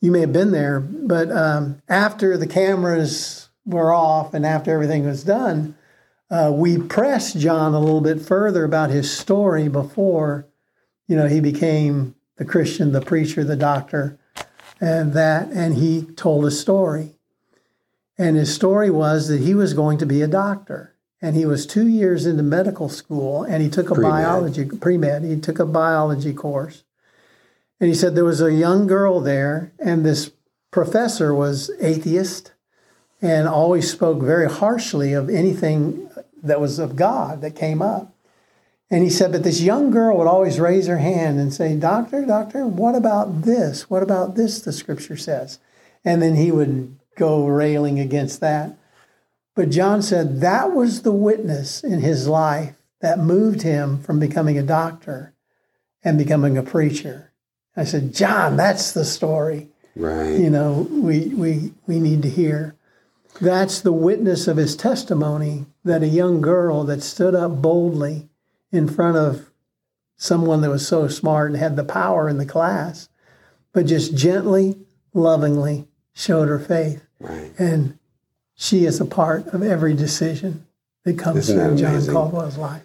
you 0.00 0.10
may 0.10 0.20
have 0.20 0.32
been 0.32 0.52
there, 0.52 0.80
but 0.80 1.30
um, 1.30 1.82
after 1.88 2.38
the 2.38 2.46
cameras 2.46 3.50
were 3.66 3.92
off 3.92 4.32
and 4.32 4.46
after 4.46 4.72
everything 4.72 5.04
was 5.04 5.24
done, 5.24 5.76
uh, 6.30 6.50
we 6.54 6.78
pressed 6.78 7.38
John 7.38 7.74
a 7.74 7.80
little 7.80 8.00
bit 8.00 8.22
further 8.22 8.64
about 8.64 8.90
his 8.90 9.10
story 9.10 9.68
before, 9.68 10.46
you 11.06 11.16
know, 11.16 11.26
he 11.26 11.40
became 11.40 12.14
the 12.40 12.46
Christian, 12.46 12.92
the 12.92 13.02
preacher, 13.02 13.44
the 13.44 13.54
doctor, 13.54 14.18
and 14.80 15.12
that, 15.12 15.48
and 15.48 15.74
he 15.74 16.06
told 16.16 16.46
a 16.46 16.50
story. 16.50 17.10
And 18.16 18.34
his 18.34 18.52
story 18.54 18.90
was 18.90 19.28
that 19.28 19.42
he 19.42 19.54
was 19.54 19.74
going 19.74 19.98
to 19.98 20.06
be 20.06 20.22
a 20.22 20.26
doctor. 20.26 20.94
And 21.20 21.36
he 21.36 21.44
was 21.44 21.66
two 21.66 21.86
years 21.86 22.24
into 22.24 22.42
medical 22.42 22.88
school 22.88 23.42
and 23.42 23.62
he 23.62 23.68
took 23.68 23.90
a 23.90 23.94
pre-med. 23.94 24.10
biology, 24.10 24.64
pre 24.64 24.96
med, 24.96 25.22
he 25.22 25.38
took 25.38 25.58
a 25.58 25.66
biology 25.66 26.32
course. 26.32 26.82
And 27.78 27.90
he 27.90 27.94
said 27.94 28.14
there 28.14 28.24
was 28.24 28.40
a 28.40 28.54
young 28.54 28.86
girl 28.86 29.20
there, 29.20 29.72
and 29.78 30.02
this 30.02 30.30
professor 30.70 31.34
was 31.34 31.70
atheist 31.78 32.52
and 33.20 33.48
always 33.48 33.90
spoke 33.90 34.22
very 34.22 34.48
harshly 34.48 35.12
of 35.12 35.28
anything 35.28 36.08
that 36.42 36.58
was 36.58 36.78
of 36.78 36.96
God 36.96 37.42
that 37.42 37.54
came 37.54 37.82
up. 37.82 38.14
And 38.90 39.04
he 39.04 39.10
said, 39.10 39.30
but 39.30 39.44
this 39.44 39.60
young 39.60 39.90
girl 39.90 40.18
would 40.18 40.26
always 40.26 40.58
raise 40.58 40.88
her 40.88 40.98
hand 40.98 41.38
and 41.38 41.54
say, 41.54 41.76
Doctor, 41.76 42.24
doctor, 42.26 42.66
what 42.66 42.96
about 42.96 43.42
this? 43.42 43.88
What 43.88 44.02
about 44.02 44.34
this, 44.34 44.60
the 44.60 44.72
scripture 44.72 45.16
says? 45.16 45.60
And 46.04 46.20
then 46.20 46.34
he 46.34 46.50
would 46.50 46.98
go 47.16 47.46
railing 47.46 48.00
against 48.00 48.40
that. 48.40 48.76
But 49.54 49.70
John 49.70 50.02
said 50.02 50.40
that 50.40 50.72
was 50.72 51.02
the 51.02 51.12
witness 51.12 51.84
in 51.84 52.00
his 52.00 52.26
life 52.26 52.74
that 53.00 53.18
moved 53.18 53.62
him 53.62 54.02
from 54.02 54.18
becoming 54.18 54.58
a 54.58 54.62
doctor 54.62 55.34
and 56.02 56.16
becoming 56.18 56.56
a 56.56 56.62
preacher. 56.62 57.32
I 57.76 57.84
said, 57.84 58.14
John, 58.14 58.56
that's 58.56 58.92
the 58.92 59.04
story. 59.04 59.68
Right. 59.94 60.38
You 60.38 60.50
know, 60.50 60.88
we 60.90 61.26
we 61.28 61.74
we 61.86 62.00
need 62.00 62.22
to 62.22 62.30
hear. 62.30 62.74
That's 63.40 63.80
the 63.80 63.92
witness 63.92 64.48
of 64.48 64.56
his 64.56 64.76
testimony 64.76 65.66
that 65.84 66.02
a 66.02 66.08
young 66.08 66.40
girl 66.40 66.84
that 66.84 67.02
stood 67.02 67.34
up 67.34 67.60
boldly 67.60 68.29
in 68.72 68.88
front 68.88 69.16
of 69.16 69.50
someone 70.16 70.60
that 70.60 70.70
was 70.70 70.86
so 70.86 71.08
smart 71.08 71.50
and 71.50 71.58
had 71.58 71.76
the 71.76 71.84
power 71.84 72.28
in 72.28 72.38
the 72.38 72.46
class, 72.46 73.08
but 73.72 73.86
just 73.86 74.14
gently, 74.14 74.76
lovingly 75.14 75.88
showed 76.12 76.48
her 76.48 76.58
faith. 76.58 77.02
Right. 77.18 77.52
And 77.58 77.98
she 78.54 78.84
is 78.84 79.00
a 79.00 79.06
part 79.06 79.46
of 79.48 79.62
every 79.62 79.94
decision 79.94 80.66
that 81.04 81.18
comes 81.18 81.48
Isn't 81.48 81.58
through 81.58 81.78
John 81.78 82.06
Caldwell's 82.06 82.58
life. 82.58 82.82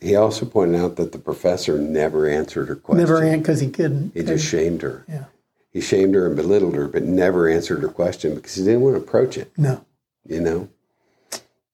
He 0.00 0.16
also 0.16 0.46
pointed 0.46 0.80
out 0.80 0.96
that 0.96 1.12
the 1.12 1.18
professor 1.18 1.78
never 1.78 2.28
answered 2.28 2.68
her 2.68 2.76
question. 2.76 2.98
Never 3.04 3.22
answered 3.22 3.38
because 3.40 3.60
he 3.60 3.70
couldn't. 3.70 4.12
He 4.14 4.22
just 4.22 4.46
shamed 4.46 4.82
her. 4.82 5.04
Yeah. 5.08 5.24
He 5.70 5.80
shamed 5.80 6.14
her 6.14 6.26
and 6.26 6.36
belittled 6.36 6.74
her, 6.76 6.88
but 6.88 7.02
never 7.02 7.48
answered 7.48 7.80
her 7.82 7.88
question 7.88 8.34
because 8.34 8.54
he 8.54 8.64
didn't 8.64 8.82
want 8.82 8.96
to 8.96 9.02
approach 9.02 9.36
it. 9.36 9.52
No. 9.56 9.84
You 10.26 10.40
know? 10.40 10.68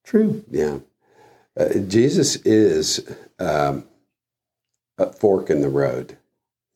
True. 0.03 0.43
Yeah. 0.49 0.79
Uh, 1.57 1.79
Jesus 1.87 2.37
is 2.37 3.05
um, 3.41 3.85
a 4.97 5.11
fork 5.11 5.49
in 5.49 5.61
the 5.61 5.69
road. 5.69 6.17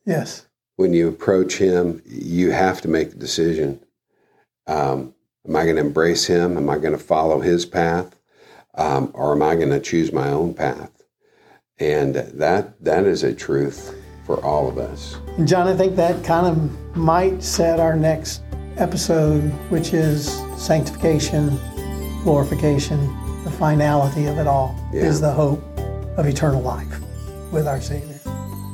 Yes. 0.05 0.47
When 0.75 0.93
you 0.93 1.07
approach 1.07 1.57
him, 1.57 2.01
you 2.05 2.51
have 2.51 2.81
to 2.81 2.87
make 2.87 3.13
a 3.13 3.15
decision. 3.15 3.79
Um, 4.67 5.13
am 5.47 5.55
I 5.55 5.63
going 5.63 5.75
to 5.75 5.81
embrace 5.81 6.25
him? 6.25 6.57
Am 6.57 6.69
I 6.69 6.77
going 6.77 6.97
to 6.97 7.03
follow 7.03 7.39
his 7.39 7.65
path? 7.65 8.19
Um, 8.73 9.11
or 9.13 9.31
am 9.33 9.41
I 9.41 9.55
going 9.55 9.69
to 9.69 9.79
choose 9.79 10.11
my 10.11 10.29
own 10.29 10.53
path? 10.53 10.91
And 11.77 12.15
that 12.15 12.83
that 12.83 13.05
is 13.05 13.23
a 13.23 13.33
truth 13.33 13.95
for 14.25 14.43
all 14.43 14.67
of 14.67 14.77
us. 14.77 15.17
And 15.37 15.47
John, 15.47 15.67
I 15.67 15.75
think 15.75 15.95
that 15.97 16.23
kind 16.23 16.47
of 16.47 16.95
might 16.97 17.43
set 17.43 17.79
our 17.79 17.95
next 17.95 18.41
episode, 18.77 19.51
which 19.69 19.93
is 19.93 20.41
sanctification, 20.57 21.57
glorification, 22.23 22.99
the 23.43 23.51
finality 23.51 24.25
of 24.25 24.37
it 24.37 24.47
all 24.47 24.75
yeah. 24.91 25.03
is 25.03 25.21
the 25.21 25.31
hope 25.31 25.74
of 26.17 26.25
eternal 26.25 26.61
life 26.61 26.99
with 27.51 27.67
our 27.67 27.81
Savior. 27.81 28.19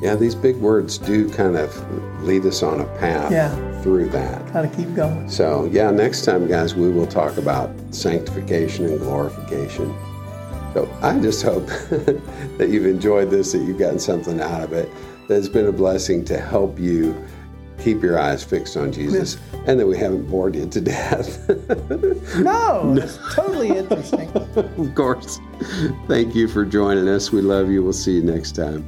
Yeah, 0.02 0.16
these 0.16 0.34
big 0.34 0.56
words 0.58 0.98
do 0.98 1.30
kind 1.30 1.56
of 1.56 2.24
lead 2.24 2.44
us 2.46 2.64
on 2.64 2.82
a 2.82 2.86
path 2.98 3.32
yeah. 3.32 3.82
through 3.82 4.10
that. 4.10 4.46
Kind 4.52 4.66
of 4.66 4.76
keep 4.76 4.94
going. 4.96 5.30
So, 5.30 5.66
yeah, 5.66 5.92
next 5.92 6.26
time, 6.26 6.48
guys, 6.48 6.74
we 6.74 6.90
will 6.90 7.06
talk 7.06 7.38
about 7.38 7.70
sanctification 7.92 8.86
and 8.86 9.00
glorification. 9.00 9.96
So, 10.74 10.92
I 11.04 11.20
just 11.20 11.44
hope 11.44 11.68
that 12.58 12.70
you've 12.70 12.88
enjoyed 12.88 13.30
this, 13.30 13.52
that 13.52 13.60
you've 13.60 13.78
gotten 13.78 14.00
something 14.00 14.42
out 14.42 14.64
of 14.64 14.74
it, 14.74 14.90
that 15.28 15.38
it's 15.38 15.48
been 15.48 15.68
a 15.68 15.72
blessing 15.72 16.26
to 16.26 16.40
help 16.40 16.80
you 16.80 17.16
keep 17.82 18.02
your 18.02 18.20
eyes 18.20 18.44
fixed 18.44 18.78
on 18.78 18.92
Jesus 18.92 19.38
and 19.66 19.80
that 19.80 19.88
we 19.88 19.98
haven't 19.98 20.28
bored 20.28 20.56
you 20.56 20.68
to 20.68 20.82
death. 20.82 21.48
no, 22.38 22.96
it's 22.98 23.18
totally 23.34 23.70
interesting. 23.70 24.30
of 24.32 24.96
course. 24.96 25.40
Thank 26.08 26.36
you 26.36 26.48
for 26.48 26.66
joining 26.66 27.08
us. 27.08 27.32
We 27.32 27.42
love 27.42 27.70
you. 27.70 27.84
We'll 27.84 27.94
see 27.94 28.16
you 28.16 28.24
next 28.24 28.54
time. 28.56 28.86